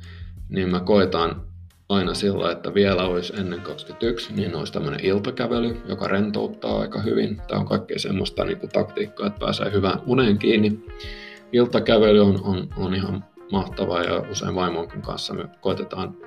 niin 0.50 0.70
mä 0.70 0.80
koitan 0.80 1.42
aina 1.90 2.14
sillä, 2.14 2.52
että 2.52 2.74
vielä 2.74 3.04
olisi 3.04 3.34
ennen 3.40 3.62
21, 3.62 4.34
niin 4.34 4.56
olisi 4.56 4.74
tämmöinen 4.74 5.06
iltakävely, 5.06 5.82
joka 5.86 6.08
rentouttaa 6.08 6.80
aika 6.80 7.02
hyvin. 7.02 7.42
Tämä 7.48 7.60
on 7.60 7.68
kaikkea 7.68 8.00
semmoista 8.00 8.46
niin 8.46 8.70
taktiikkaa, 8.74 9.28
että 9.28 9.40
pääsee 9.40 9.72
hyvään 9.72 10.00
uneen 10.06 10.38
kiinni. 10.38 10.86
Iltakävely 11.52 12.20
on, 12.20 12.44
on, 12.44 12.70
on 12.78 12.96
ihan 12.96 13.26
mahtavaa 13.54 14.04
ja 14.04 14.24
usein 14.32 14.56
vaimonkin 14.56 15.02
kanssa 15.02 15.34
me 15.34 15.46
koitetaan 15.62 16.18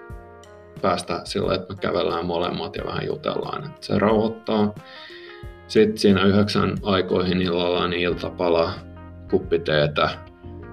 päästä 0.83 1.21
sillä, 1.25 1.55
että 1.55 1.75
me 1.75 1.81
kävellään 1.81 2.27
molemmat 2.27 2.77
ja 2.77 2.85
vähän 2.85 3.07
jutellaan. 3.07 3.65
Että 3.65 3.87
se 3.87 3.99
rauhoittaa. 3.99 4.75
Sitten 5.69 5.99
siinä 5.99 6.25
yhdeksän 6.25 6.75
aikoihin 6.83 7.43
illalla 7.43 7.89
niin 7.89 8.03
iltapala, 8.03 8.73
kuppiteetä, 9.31 10.11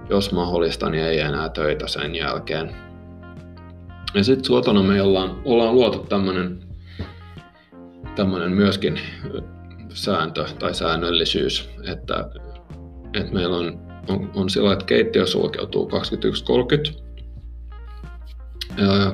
jos 0.09 0.31
mahdollista, 0.31 0.89
niin 0.89 1.03
ei 1.03 1.19
enää 1.19 1.49
töitä 1.49 1.87
sen 1.87 2.15
jälkeen. 2.15 2.75
Ja 4.13 4.23
sitten 4.23 4.45
suotona 4.45 4.83
me 4.83 5.01
ollaan, 5.01 5.41
ollaan 5.45 5.75
luotu 5.75 5.99
tämmöinen 5.99 6.59
tämmönen 8.15 8.51
myöskin 8.51 8.99
sääntö 9.89 10.45
tai 10.59 10.73
säännöllisyys, 10.73 11.69
että, 11.91 12.29
että 13.13 13.33
meillä 13.33 13.57
on, 13.57 13.92
on, 14.07 14.31
on 14.35 14.49
sillä 14.49 14.73
että 14.73 14.85
keittiö 14.85 15.25
sulkeutuu 15.25 15.89
21.30 15.89 15.93
ja 18.77 19.09
21.55 19.09 19.13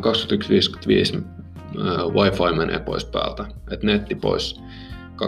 Wi-Fi 2.14 2.58
menee 2.58 2.80
pois 2.80 3.06
päältä, 3.06 3.46
että 3.72 3.86
netti 3.86 4.16
pois 4.16 4.62
21.55 5.22 5.28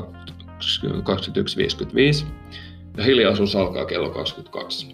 ja 2.97 3.03
hiljaisuus 3.03 3.55
alkaa 3.55 3.85
kello 3.85 4.09
22. 4.09 4.93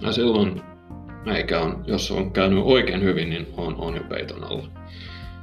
Ja 0.00 0.12
silloin 0.12 0.62
eikä 1.34 1.60
on, 1.60 1.84
jos 1.86 2.10
on 2.10 2.32
käynyt 2.32 2.58
oikein 2.62 3.02
hyvin, 3.02 3.30
niin 3.30 3.46
on, 3.56 3.76
on 3.76 3.96
jo 3.96 4.02
peiton 4.08 4.44
alla. 4.44 4.68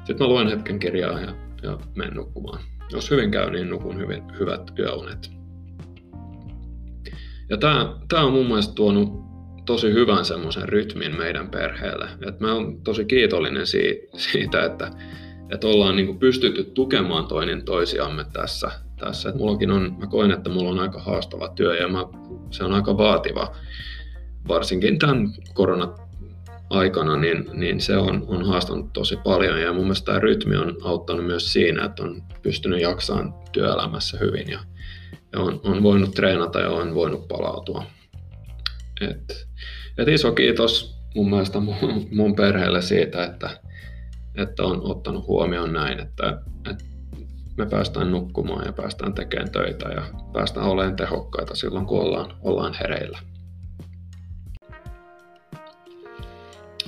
Sitten 0.04 0.28
mä 0.28 0.28
luen 0.28 0.48
hetken 0.48 0.80
kirjaa 0.80 1.20
ja, 1.20 1.34
ja 1.64 1.78
menen 1.96 2.14
nukkumaan. 2.14 2.62
Jos 2.92 3.12
hyvin 3.12 3.32
käy, 3.32 3.52
niin 3.52 3.70
nukun 3.70 3.98
hyvin, 3.98 4.24
hyvät 4.40 4.72
yöunet. 4.80 5.39
Ja 7.50 7.58
tämä, 7.58 7.96
tämä 8.08 8.24
on 8.24 8.34
mun 8.34 8.48
mielestä 8.48 8.74
tuonut 8.74 9.30
tosi 9.66 9.94
hyvän 9.94 10.26
semmoisen 10.26 10.70
rytmin 10.70 11.18
meidän 11.18 11.50
perheelle. 11.50 12.10
Et 12.28 12.40
mä 12.40 12.54
oon 12.54 12.82
tosi 12.82 13.06
kiitollinen 13.06 13.66
siitä, 14.18 14.66
että, 14.66 14.92
että 15.52 15.68
ollaan 15.68 15.96
niinku 15.96 16.14
pystytty 16.14 16.64
tukemaan 16.64 17.28
toinen 17.28 17.66
toisiamme 17.66 18.26
tässä. 18.34 18.72
tässä. 19.00 19.30
Et 19.30 19.36
mullakin 19.36 19.72
on, 19.72 19.96
mä 20.00 20.08
koen, 20.08 20.32
että 20.32 20.50
mulla 20.50 20.70
on 20.70 20.80
aika 20.80 21.00
haastava 21.00 21.48
työ 21.48 21.76
ja 21.76 21.88
mä, 21.88 22.06
se 22.52 22.64
on 22.64 22.74
aika 22.74 22.98
vaativa 22.98 23.56
varsinkin 24.48 25.00
tämän 25.00 25.30
korona 25.54 25.96
aikana, 26.70 27.18
niin, 27.18 27.46
niin 27.54 27.82
se 27.82 27.98
on, 27.98 28.26
on 28.28 28.46
haastanut 28.46 28.94
tosi 28.94 29.18
paljon 29.24 29.62
ja 29.62 29.74
mun 29.74 29.84
mielestä 29.84 30.06
tämä 30.06 30.20
rytmi 30.20 30.56
on 30.56 30.78
auttanut 30.84 31.26
myös 31.26 31.54
siinä, 31.54 31.86
että 31.86 32.04
on 32.04 32.24
pystynyt 32.42 32.82
jaksamaan 32.82 33.34
työelämässä 33.52 34.18
hyvin 34.18 34.50
ja 34.50 34.60
on, 35.36 35.60
on 35.64 35.84
voinut 35.84 36.12
treenata 36.12 36.60
ja 36.60 36.70
on 36.70 36.96
voinut 36.96 37.28
palautua. 37.28 37.84
Et, 39.02 39.48
et 39.98 40.08
iso 40.08 40.32
kiitos 40.32 41.00
mun 41.16 41.30
mielestä 41.30 41.60
mun, 41.60 42.08
mun 42.12 42.36
perheelle 42.36 42.82
siitä, 42.82 43.24
että, 43.24 43.60
että 44.36 44.64
on 44.64 44.82
ottanut 44.84 45.28
huomioon 45.28 45.74
näin, 45.74 46.00
että, 46.00 46.42
että 46.70 46.86
me 47.58 47.66
päästään 47.66 48.12
nukkumaan 48.12 48.66
ja 48.66 48.74
päästään 48.74 49.14
tekemään 49.14 49.52
töitä 49.52 49.90
ja 49.90 50.04
päästään 50.34 50.66
olemaan 50.66 50.96
tehokkaita 50.96 51.56
silloin, 51.56 51.86
kun 51.86 52.02
ollaan, 52.02 52.34
ollaan 52.42 52.74
hereillä. 52.74 53.20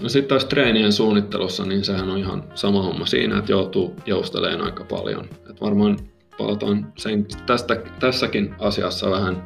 No 0.02 0.10
sitten 0.10 0.30
taas 0.30 0.46
treenien 0.46 0.94
suunnittelussa, 0.94 1.66
niin 1.66 1.84
sehän 1.84 2.10
on 2.10 2.18
ihan 2.18 2.44
sama 2.56 2.84
homma 2.84 3.06
siinä, 3.06 3.38
että 3.38 3.52
joutuu 3.52 3.96
joustelemaan 4.06 4.62
aika 4.62 4.84
paljon. 4.84 5.26
Et 5.50 5.62
varmaan 5.62 5.98
palataan 6.42 6.94
sen, 6.98 7.26
tästä, 7.46 7.82
tässäkin 8.00 8.56
asiassa 8.60 9.12
vähän 9.12 9.46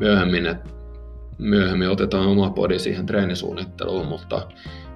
myöhemmin, 0.00 0.46
että 0.46 0.70
myöhemmin 1.38 1.90
otetaan 1.90 2.26
oma 2.26 2.50
podi 2.50 2.78
siihen 2.78 3.06
treenisuunnitteluun, 3.06 4.06
mutta 4.06 4.48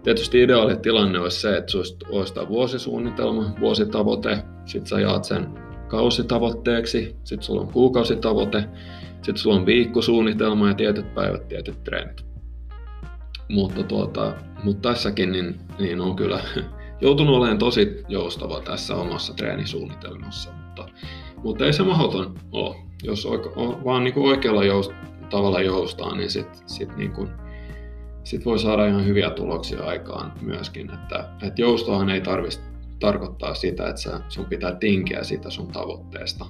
tietysti 0.03 0.43
ideaali 0.43 0.77
tilanne 0.77 1.19
olisi 1.19 1.41
se, 1.41 1.57
että 1.57 1.73
olisi 2.09 2.35
tämä 2.35 2.49
vuosisuunnitelma, 2.49 3.55
vuositavoite, 3.61 4.39
sitten 4.65 4.87
sä 4.87 5.01
jaat 5.01 5.25
sen 5.25 5.49
kausitavoitteeksi, 5.89 7.17
sitten 7.25 7.43
sulla 7.43 7.61
on 7.61 7.73
kuukausitavoite, 7.73 8.65
sitten 9.13 9.37
sulla 9.37 9.57
on 9.57 9.67
viikkosuunnitelma 9.67 10.69
ja 10.69 10.75
tietyt 10.75 11.15
päivät, 11.15 11.49
tietyt 11.49 11.85
treenit. 11.85 12.27
Mutta, 13.49 13.83
tuota, 13.83 14.35
mutta 14.65 14.89
tässäkin 14.89 15.33
niin, 15.33 15.61
niin 15.79 16.01
on 16.01 16.17
kyllä 16.17 16.41
joutunut 17.01 17.37
olemaan 17.37 17.59
tosi 17.59 18.05
joustava 18.09 18.61
tässä 18.61 18.97
omassa 18.97 19.35
treenisuunnitelmassa, 19.35 20.51
mutta, 20.53 20.89
mutta 21.43 21.67
ei 21.67 21.73
se 21.73 21.83
mahdoton 21.83 22.35
ole. 22.53 22.77
Jos 23.03 23.27
on, 23.27 23.85
vaan 23.85 24.05
niin 24.05 24.15
kuin 24.15 24.27
oikealla 24.27 24.65
joust, 24.65 24.93
tavalla 25.31 25.61
joustaa, 25.61 26.17
niin 26.17 26.31
sitten 26.31 26.69
sit 26.69 26.97
niin 26.97 27.13
kuin, 27.13 27.29
sit 28.25 28.45
voi 28.45 28.59
saada 28.59 28.87
ihan 28.87 29.07
hyviä 29.07 29.31
tuloksia 29.31 29.83
aikaan 29.83 30.33
myöskin. 30.41 30.91
Että, 30.95 31.29
että 31.43 31.61
joustohan 31.61 32.11
ei 32.11 32.21
tarvitse 32.21 32.61
tarkoittaa 33.01 33.55
sitä, 33.55 33.89
että 33.89 34.01
sä, 34.01 34.21
sun 34.29 34.45
pitää 34.45 34.75
tinkiä 34.75 35.25
siitä 35.25 35.51
sun 35.51 35.69
tavoitteesta. 35.69 36.47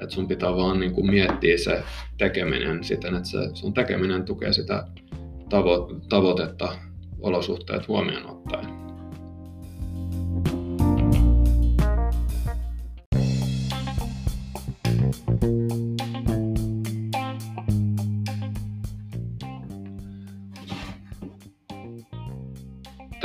Että 0.00 0.14
sun 0.14 0.28
pitää 0.28 0.56
vaan 0.56 0.80
niin 0.80 0.92
kuin 0.92 1.10
miettiä 1.10 1.58
se 1.58 1.82
tekeminen 2.18 2.84
siten, 2.84 3.14
että 3.14 3.28
se 3.28 3.38
sun 3.54 3.74
tekeminen 3.74 4.24
tukee 4.24 4.52
sitä 4.52 4.86
tavo- 5.44 6.00
tavoitetta 6.08 6.68
olosuhteet 7.20 7.88
huomioon 7.88 8.30
ottaen. 8.30 8.91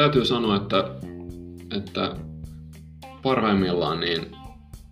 Täytyy 0.07 0.25
sanoa, 0.25 0.55
että, 0.55 0.83
että 1.77 2.15
parhaimmillaan 3.23 3.99
niin, 3.99 4.31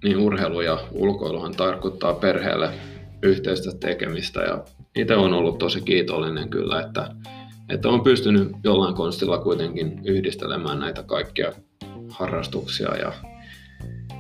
niin 0.04 0.18
urheilu 0.18 0.62
ja 0.62 0.80
ulkoiluhan 0.92 1.52
tarkoittaa 1.52 2.14
perheelle 2.14 2.70
yhteistä 3.24 3.72
tekemistä. 3.80 4.42
Ja 4.42 4.64
itse 4.96 5.16
on 5.16 5.34
ollut 5.34 5.58
tosi 5.58 5.82
kiitollinen 5.82 6.50
kyllä, 6.50 6.82
että, 6.82 7.12
että 7.70 7.90
on 7.90 8.02
pystynyt 8.02 8.52
jollain 8.64 8.96
konstilla 8.96 9.38
kuitenkin 9.38 10.02
yhdistelemään 10.06 10.80
näitä 10.80 11.04
kaikkia 11.04 11.52
harrastuksia 12.10 12.96
ja, 12.96 13.14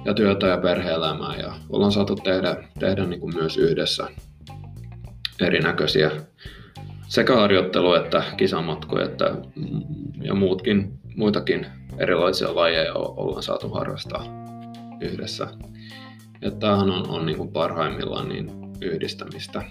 ja 0.05 0.13
työtä 0.13 0.47
ja 0.47 0.57
perhe-elämää. 0.57 1.35
Ja 1.35 1.53
ollaan 1.69 1.91
saatu 1.91 2.15
tehdä, 2.15 2.63
tehdä 2.79 3.05
niin 3.05 3.19
kuin 3.19 3.35
myös 3.35 3.57
yhdessä 3.57 4.07
erinäköisiä 5.41 6.11
sekä 7.07 7.35
harjoittelu- 7.35 7.93
että 7.93 8.23
kisamatkoja 8.37 9.05
että, 9.05 9.35
ja 10.21 10.35
muutkin, 10.35 10.99
muitakin 11.15 11.65
erilaisia 11.97 12.55
lajeja 12.55 12.93
ollaan 12.93 13.43
saatu 13.43 13.69
harrastaa 13.69 14.25
yhdessä. 15.01 15.47
Ja 16.41 16.51
tämähän 16.51 16.91
on, 16.91 17.09
on 17.09 17.25
niin 17.25 17.37
kuin 17.37 17.51
parhaimmillaan 17.51 18.29
niin 18.29 18.51
yhdistämistä. 18.81 19.63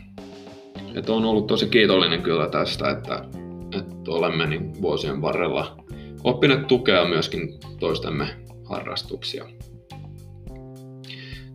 Et 0.94 1.08
on 1.08 1.24
ollut 1.24 1.46
tosi 1.46 1.66
kiitollinen 1.66 2.22
kyllä 2.22 2.48
tästä, 2.48 2.90
että, 2.90 3.24
että 3.78 4.10
olemme 4.10 4.46
niin 4.46 4.82
vuosien 4.82 5.22
varrella 5.22 5.76
oppineet 6.24 6.66
tukea 6.66 7.04
myöskin 7.04 7.48
toistemme 7.80 8.28
harrastuksia. 8.64 9.44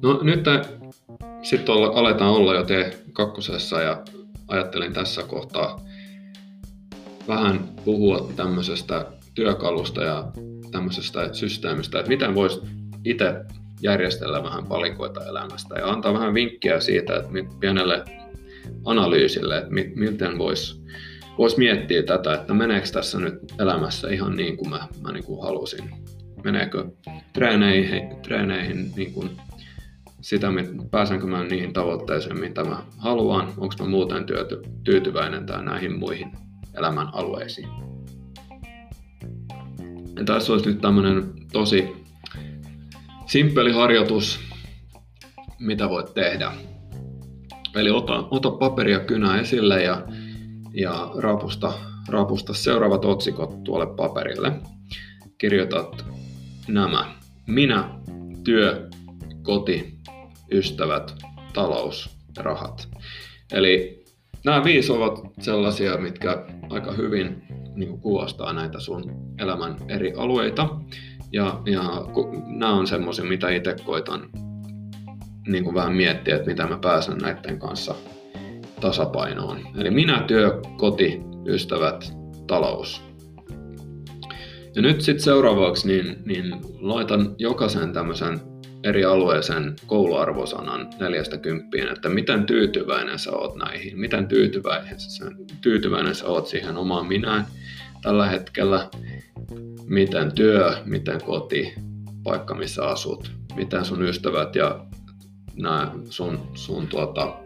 No 0.01 0.19
nyt 0.21 0.45
sitten 1.41 1.75
aletaan 1.93 2.31
olla 2.31 2.55
jo 2.55 2.61
T2 2.63 3.81
ja 3.83 4.03
ajattelin 4.49 4.93
tässä 4.93 5.23
kohtaa 5.23 5.81
vähän 7.27 7.59
puhua 7.85 8.29
tämmöisestä 8.35 9.05
työkalusta 9.35 10.03
ja 10.03 10.31
tämmöisestä 10.71 11.33
systeemistä, 11.33 11.99
että 11.99 12.09
miten 12.09 12.35
voisi 12.35 12.61
itse 13.05 13.35
järjestellä 13.81 14.43
vähän 14.43 14.65
palikoita 14.65 15.25
elämästä 15.25 15.75
ja 15.75 15.89
antaa 15.89 16.13
vähän 16.13 16.33
vinkkiä 16.33 16.79
siitä, 16.79 17.15
että 17.15 17.29
pienelle 17.59 18.03
analyysille, 18.85 19.57
että 19.57 19.69
miten 19.95 20.37
voisi 20.37 20.79
vois 21.37 21.57
miettiä 21.57 22.03
tätä, 22.03 22.33
että 22.33 22.53
meneekö 22.53 22.87
tässä 22.91 23.19
nyt 23.19 23.39
elämässä 23.59 24.09
ihan 24.09 24.35
niin 24.35 24.57
kuin 24.57 24.69
mä, 24.69 24.87
mä 25.01 25.11
niin 25.11 25.23
kuin 25.23 25.41
halusin. 25.41 25.89
Meneekö 26.43 26.85
treeneihin, 27.33 28.21
treeneihin 28.21 28.91
niin 28.95 29.13
kuin 29.13 29.29
sitä, 30.21 30.47
pääsenkö 30.91 31.27
mä 31.27 31.43
niihin 31.43 31.73
tavoitteisiin, 31.73 32.39
mitä 32.39 32.63
mä 32.63 32.83
haluan, 32.97 33.47
onko 33.57 33.73
mä 33.79 33.87
muuten 33.87 34.25
työty, 34.25 34.61
tyytyväinen 34.83 35.45
tai 35.45 35.63
näihin 35.63 35.99
muihin 35.99 36.31
elämän 36.77 37.09
alueisiin. 37.13 37.69
Ja 40.15 40.25
tässä 40.25 40.53
olisi 40.53 40.69
nyt 40.69 40.81
tämmöinen 40.81 41.33
tosi 41.51 41.87
simppeli 43.25 43.71
harjoitus, 43.71 44.39
mitä 45.59 45.89
voit 45.89 46.13
tehdä. 46.13 46.51
Eli 47.75 47.89
ota, 47.89 48.27
ota 48.31 48.51
paperia 48.51 48.99
kynä 48.99 49.39
esille 49.39 49.83
ja, 49.83 50.03
ja 50.73 51.11
rapusta, 51.17 51.73
rapusta 52.09 52.53
seuraavat 52.53 53.05
otsikot 53.05 53.63
tuolle 53.63 53.87
paperille. 53.95 54.51
Kirjoitat 55.37 56.05
nämä. 56.67 57.15
Minä, 57.47 57.89
työ, 58.43 58.89
koti, 59.43 59.99
ystävät, 60.51 61.15
talous 61.53 62.17
rahat. 62.37 62.87
Eli 63.51 64.03
nämä 64.45 64.63
viisi 64.63 64.91
ovat 64.91 65.19
sellaisia, 65.39 65.97
mitkä 65.97 66.45
aika 66.69 66.91
hyvin 66.91 67.43
niin 67.75 67.99
kuvastaa 67.99 68.53
näitä 68.53 68.79
sun 68.79 69.03
elämän 69.39 69.75
eri 69.87 70.13
alueita. 70.13 70.69
Ja, 71.31 71.61
ja 71.65 71.83
nämä 72.47 72.73
on 72.73 72.87
semmoisia, 72.87 73.25
mitä 73.25 73.49
itse 73.49 73.75
koitan 73.85 74.29
niin 75.47 75.63
kuin 75.63 75.75
vähän 75.75 75.93
miettiä, 75.93 76.35
että 76.35 76.47
mitä 76.47 76.67
mä 76.67 76.77
pääsen 76.77 77.17
näiden 77.17 77.59
kanssa 77.59 77.95
tasapainoon. 78.81 79.59
Eli 79.77 79.91
minä, 79.91 80.23
työ, 80.27 80.61
koti, 80.77 81.21
ystävät, 81.45 82.13
talous. 82.47 83.01
Ja 84.75 84.81
nyt 84.81 85.01
sitten 85.01 85.23
seuraavaksi 85.23 85.87
niin, 85.87 86.15
niin 86.25 86.55
laitan 86.79 87.35
jokaisen 87.37 87.93
tämmöisen 87.93 88.39
eri 88.83 89.05
alueeseen 89.05 89.75
kouluarvosanan 89.85 90.87
neljästä 90.99 91.37
kymppiin, 91.37 91.87
että 91.87 92.09
miten 92.09 92.45
tyytyväinen 92.45 93.19
sä 93.19 93.31
oot 93.31 93.55
näihin, 93.55 93.99
miten 93.99 94.27
tyytyväinen, 94.27 94.95
tyytyväinen 95.61 96.15
sä 96.15 96.25
oot 96.27 96.47
siihen 96.47 96.77
omaan 96.77 97.05
minään 97.07 97.45
tällä 98.01 98.25
hetkellä, 98.25 98.89
miten 99.87 100.31
työ, 100.31 100.73
miten 100.85 101.21
koti, 101.23 101.73
paikka 102.23 102.55
missä 102.55 102.85
asut, 102.85 103.31
miten 103.55 103.85
sun 103.85 104.03
ystävät 104.03 104.55
ja 104.55 104.85
nämä 105.55 105.91
sun, 106.09 106.39
sun 106.53 106.87
tuota, 106.87 107.37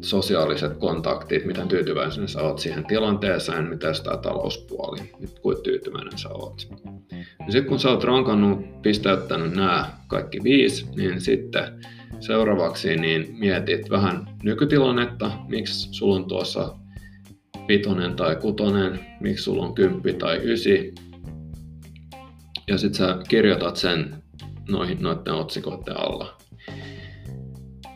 sosiaaliset 0.00 0.76
kontaktit, 0.76 1.44
miten 1.44 1.68
tyytyväinen 1.68 2.28
sä 2.28 2.42
oot 2.42 2.58
siihen 2.58 2.86
tilanteeseen, 2.86 3.64
miten 3.64 3.94
sitä 3.94 4.16
talouspuoli, 4.16 4.98
kuinka 5.42 5.62
tyytyväinen 5.62 6.18
sä 6.18 6.28
oot. 6.28 6.68
Sitten 7.48 7.64
kun 7.64 7.78
sä 7.78 7.90
oot 7.90 8.04
rankannut, 8.04 8.82
pistäyttänyt 8.82 9.54
nämä 9.54 9.90
kaikki 10.06 10.42
viisi, 10.42 10.86
niin 10.96 11.20
sitten 11.20 11.80
seuraavaksi 12.20 12.96
niin 12.96 13.36
mietit 13.38 13.90
vähän 13.90 14.26
nykytilannetta, 14.42 15.30
miksi 15.48 15.88
sulla 15.90 16.16
on 16.16 16.24
tuossa 16.24 16.74
vitonen 17.68 18.16
tai 18.16 18.36
kutonen, 18.36 19.00
miksi 19.20 19.44
sulla 19.44 19.66
on 19.66 19.74
kymppi 19.74 20.12
tai 20.12 20.40
ysi. 20.42 20.94
Ja 22.68 22.78
sitten 22.78 22.98
sä 22.98 23.18
kirjoitat 23.28 23.76
sen 23.76 24.22
noihin, 24.68 25.02
noiden 25.02 25.34
otsikoiden 25.34 26.00
alla. 26.00 26.37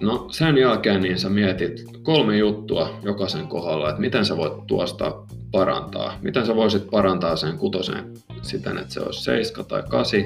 No 0.02 0.26
sen 0.30 0.58
jälkeen 0.58 1.02
niin 1.02 1.18
sä 1.18 1.28
mietit 1.28 1.84
kolme 2.02 2.36
juttua 2.36 2.98
jokaisen 3.02 3.46
kohdalla, 3.46 3.88
että 3.88 4.00
miten 4.00 4.24
sä 4.24 4.36
voit 4.36 4.66
tuosta 4.66 5.24
parantaa. 5.50 6.18
Miten 6.22 6.46
sä 6.46 6.56
voisit 6.56 6.90
parantaa 6.90 7.36
sen 7.36 7.58
kutosen 7.58 8.14
siten, 8.42 8.78
että 8.78 8.92
se 8.94 9.00
olisi 9.00 9.22
7 9.22 9.66
tai 9.66 9.82
8 9.88 10.20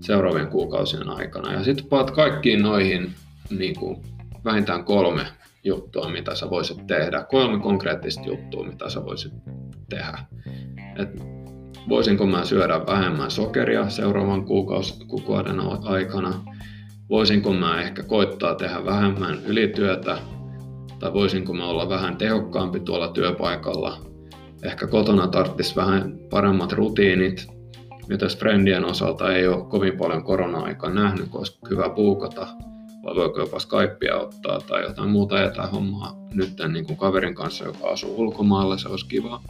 seuraavien 0.00 0.48
kuukausien 0.48 1.08
aikana. 1.08 1.52
Ja 1.52 1.64
sitten 1.64 1.86
paat 1.86 2.10
kaikkiin 2.10 2.62
noihin 2.62 3.12
niin 3.50 3.76
kuin 3.76 4.02
vähintään 4.44 4.84
kolme 4.84 5.26
juttua, 5.64 6.08
mitä 6.08 6.34
sä 6.34 6.50
voisit 6.50 6.86
tehdä. 6.86 7.24
Kolme 7.30 7.60
konkreettista 7.60 8.22
juttua, 8.26 8.66
mitä 8.66 8.90
sä 8.90 9.04
voisit 9.04 9.32
tehdä. 9.88 10.18
Et 10.96 11.08
voisinko 11.88 12.26
mä 12.26 12.44
syödä 12.44 12.86
vähemmän 12.86 13.30
sokeria 13.30 13.88
seuraavan 13.88 14.44
kuukauden 15.08 15.60
aikana? 15.84 16.44
Voisinko 17.14 17.52
mä 17.52 17.80
ehkä 17.80 18.02
koittaa 18.02 18.54
tehdä 18.54 18.84
vähemmän 18.84 19.38
ylityötä? 19.46 20.18
Tai 20.98 21.12
voisinko 21.12 21.54
mä 21.54 21.66
olla 21.66 21.88
vähän 21.88 22.16
tehokkaampi 22.16 22.80
tuolla 22.80 23.08
työpaikalla? 23.08 23.98
Ehkä 24.62 24.86
kotona 24.86 25.28
tarvitsisi 25.28 25.76
vähän 25.76 26.18
paremmat 26.30 26.72
rutiinit, 26.72 27.46
mitä 28.08 28.26
friendien 28.38 28.84
osalta 28.84 29.32
ei 29.32 29.48
ole 29.48 29.64
kovin 29.64 29.98
paljon 29.98 30.24
korona-aikaa 30.24 30.90
nähnyt, 30.90 31.28
koska 31.28 31.68
hyvä 31.70 31.88
puukata, 31.88 32.46
vai 33.04 33.14
voiko 33.14 33.40
jopa 33.40 33.58
Skypea 33.58 34.16
ottaa 34.16 34.60
tai 34.60 34.82
jotain 34.82 35.10
muuta 35.10 35.44
etähommaa 35.44 36.16
nyt 36.32 36.52
niin 36.72 36.86
kuin 36.86 36.96
kaverin 36.96 37.34
kanssa, 37.34 37.64
joka 37.64 37.88
asuu 37.88 38.20
ulkomailla, 38.20 38.78
se 38.78 38.88
olisi 38.88 39.06
kiva. 39.06 39.42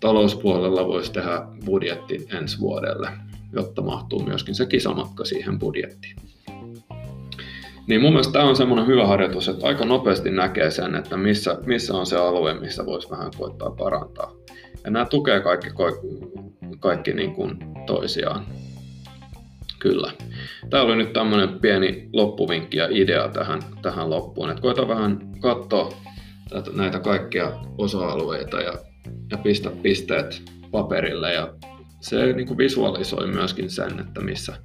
Talouspuolella 0.00 0.86
voisi 0.86 1.12
tehdä 1.12 1.46
budjetti 1.64 2.26
ensi 2.32 2.60
vuodelle, 2.60 3.08
jotta 3.52 3.82
mahtuu 3.82 4.24
myöskin 4.24 4.54
se 4.54 4.66
kisamatka 4.66 5.24
siihen 5.24 5.58
budjettiin. 5.58 6.23
Niin 7.86 8.00
mun 8.00 8.12
mielestä 8.12 8.32
tämä 8.32 8.44
on 8.44 8.56
semmoinen 8.56 8.86
hyvä 8.86 9.06
harjoitus, 9.06 9.48
että 9.48 9.66
aika 9.66 9.84
nopeasti 9.84 10.30
näkee 10.30 10.70
sen, 10.70 10.94
että 10.94 11.16
missä, 11.16 11.58
missä 11.66 11.94
on 11.94 12.06
se 12.06 12.16
alue, 12.16 12.54
missä 12.54 12.86
voisi 12.86 13.10
vähän 13.10 13.30
koittaa 13.38 13.70
parantaa. 13.70 14.32
Ja 14.84 14.90
nämä 14.90 15.04
tukee 15.04 15.40
kaikki, 15.40 15.70
kaikki 16.80 17.12
niin 17.12 17.34
kuin 17.34 17.58
toisiaan. 17.86 18.46
Kyllä. 19.78 20.12
Tämä 20.70 20.82
oli 20.82 20.96
nyt 20.96 21.12
tämmöinen 21.12 21.60
pieni 21.60 22.08
loppuvinkki 22.12 22.76
ja 22.76 22.88
idea 22.90 23.28
tähän, 23.28 23.60
tähän 23.82 24.10
loppuun. 24.10 24.50
Että 24.50 24.62
koita 24.62 24.88
vähän 24.88 25.18
katsoa 25.40 25.92
tätä, 26.50 26.70
näitä 26.74 27.00
kaikkia 27.00 27.52
osa-alueita 27.78 28.60
ja, 28.60 28.72
ja 29.30 29.38
pistä 29.38 29.70
pisteet 29.82 30.42
paperille. 30.70 31.32
Ja 31.32 31.54
se 32.00 32.32
niin 32.32 32.46
kuin 32.46 32.58
visualisoi 32.58 33.26
myöskin 33.26 33.70
sen, 33.70 34.00
että 34.00 34.20
missä, 34.20 34.56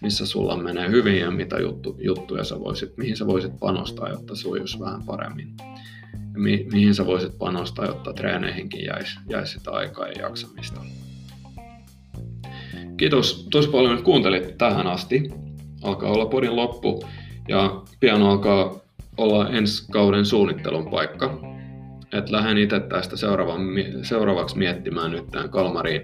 missä 0.00 0.26
sulla 0.26 0.56
menee 0.56 0.90
hyvin 0.90 1.18
ja 1.18 1.30
mitä 1.30 1.60
juttu, 1.60 1.96
juttuja 2.00 2.44
sä 2.44 2.60
voisit, 2.60 2.96
mihin 2.96 3.16
sä 3.16 3.26
voisit 3.26 3.52
panostaa, 3.60 4.08
jotta 4.08 4.36
sujuisi 4.36 4.80
vähän 4.80 5.02
paremmin. 5.02 5.54
Ja 6.12 6.40
mi, 6.40 6.66
mihin 6.72 6.94
sä 6.94 7.06
voisit 7.06 7.38
panostaa, 7.38 7.86
jotta 7.86 8.12
treeneihinkin 8.12 8.84
jäisi, 8.84 9.18
jäisi 9.28 9.52
sitä 9.52 9.70
aikaa 9.70 10.08
ja 10.08 10.22
jaksamista. 10.22 10.80
Kiitos 12.96 13.48
tosi 13.50 13.68
paljon, 13.68 13.92
että 13.92 14.04
kuuntelit 14.04 14.58
tähän 14.58 14.86
asti. 14.86 15.30
Alkaa 15.82 16.10
olla 16.10 16.26
podin 16.26 16.56
loppu 16.56 17.02
ja 17.48 17.82
pian 18.00 18.22
alkaa 18.22 18.80
olla 19.16 19.48
ensi 19.48 19.86
kauden 19.92 20.26
suunnittelun 20.26 20.90
paikka. 20.90 21.40
että 22.12 22.32
lähden 22.32 22.58
itse 22.58 22.80
tästä 22.80 23.16
seuraavaksi 24.02 24.58
miettimään 24.58 25.10
nyt 25.10 25.26
tämän 25.30 25.50
Kalmarin 25.50 26.02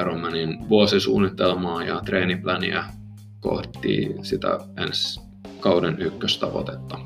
Ironmanin 0.00 0.68
vuosisuunnitelmaa 0.68 1.84
ja 1.84 2.00
treenipläniä 2.04 2.84
kohti 3.40 4.14
sitä 4.22 4.58
ensi 4.76 5.20
kauden 5.60 5.96
ykköstavoitetta. 6.00 6.98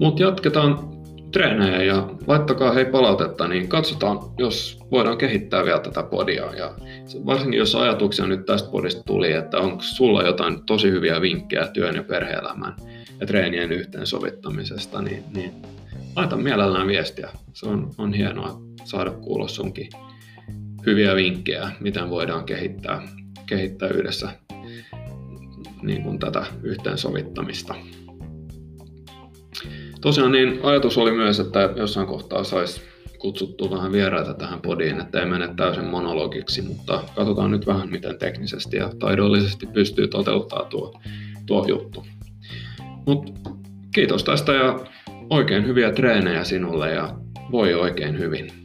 Mutta 0.00 0.22
jatketaan 0.22 0.92
treenejä 1.32 1.82
ja 1.82 2.08
laittakaa 2.26 2.72
hei 2.72 2.84
palautetta, 2.84 3.48
niin 3.48 3.68
katsotaan, 3.68 4.18
jos 4.38 4.78
voidaan 4.90 5.18
kehittää 5.18 5.64
vielä 5.64 5.80
tätä 5.80 6.02
podia. 6.02 6.54
Ja 6.54 6.74
varsinkin 7.26 7.58
jos 7.58 7.74
ajatuksia 7.74 8.26
nyt 8.26 8.46
tästä 8.46 8.70
podista 8.70 9.02
tuli, 9.02 9.32
että 9.32 9.58
onko 9.58 9.82
sulla 9.82 10.22
jotain 10.22 10.66
tosi 10.66 10.90
hyviä 10.90 11.20
vinkkejä 11.20 11.66
työn 11.66 11.94
ja 11.94 12.02
perhe-elämän 12.02 12.76
ja 13.20 13.26
treenien 13.26 13.72
yhteensovittamisesta, 13.72 15.02
niin, 15.02 15.24
niin 15.34 15.52
laita 16.16 16.36
mielellään 16.36 16.86
viestiä. 16.86 17.30
Se 17.52 17.68
on, 17.68 17.90
on 17.98 18.12
hienoa 18.14 18.60
saada 18.84 19.10
kuulla 19.10 19.48
sunkin 19.48 19.88
hyviä 20.86 21.16
vinkkejä, 21.16 21.70
miten 21.80 22.10
voidaan 22.10 22.44
kehittää, 22.44 23.02
kehittää 23.46 23.88
yhdessä 23.88 24.28
niin 25.82 26.02
kuin 26.02 26.18
tätä 26.18 26.46
yhteensovittamista. 26.62 27.74
Tosiaan 30.00 30.32
niin 30.32 30.60
ajatus 30.62 30.98
oli 30.98 31.12
myös, 31.12 31.40
että 31.40 31.72
jossain 31.76 32.06
kohtaa 32.06 32.44
saisi 32.44 32.82
kutsuttua 33.18 33.70
vähän 33.70 33.92
vieraita 33.92 34.34
tähän 34.34 34.60
podiin, 34.60 35.00
että 35.00 35.20
ei 35.20 35.26
mene 35.26 35.54
täysin 35.56 35.84
monologiksi, 35.84 36.62
mutta 36.62 37.04
katsotaan 37.16 37.50
nyt 37.50 37.66
vähän, 37.66 37.90
miten 37.90 38.18
teknisesti 38.18 38.76
ja 38.76 38.90
taidollisesti 38.98 39.66
pystyy 39.66 40.08
toteuttamaan 40.08 40.68
tuo, 40.68 41.00
tuo 41.46 41.64
juttu. 41.68 42.06
Mut 43.06 43.30
kiitos 43.94 44.24
tästä 44.24 44.52
ja 44.52 44.80
oikein 45.30 45.66
hyviä 45.66 45.92
treenejä 45.92 46.44
sinulle 46.44 46.90
ja 46.90 47.16
voi 47.52 47.74
oikein 47.74 48.18
hyvin. 48.18 48.61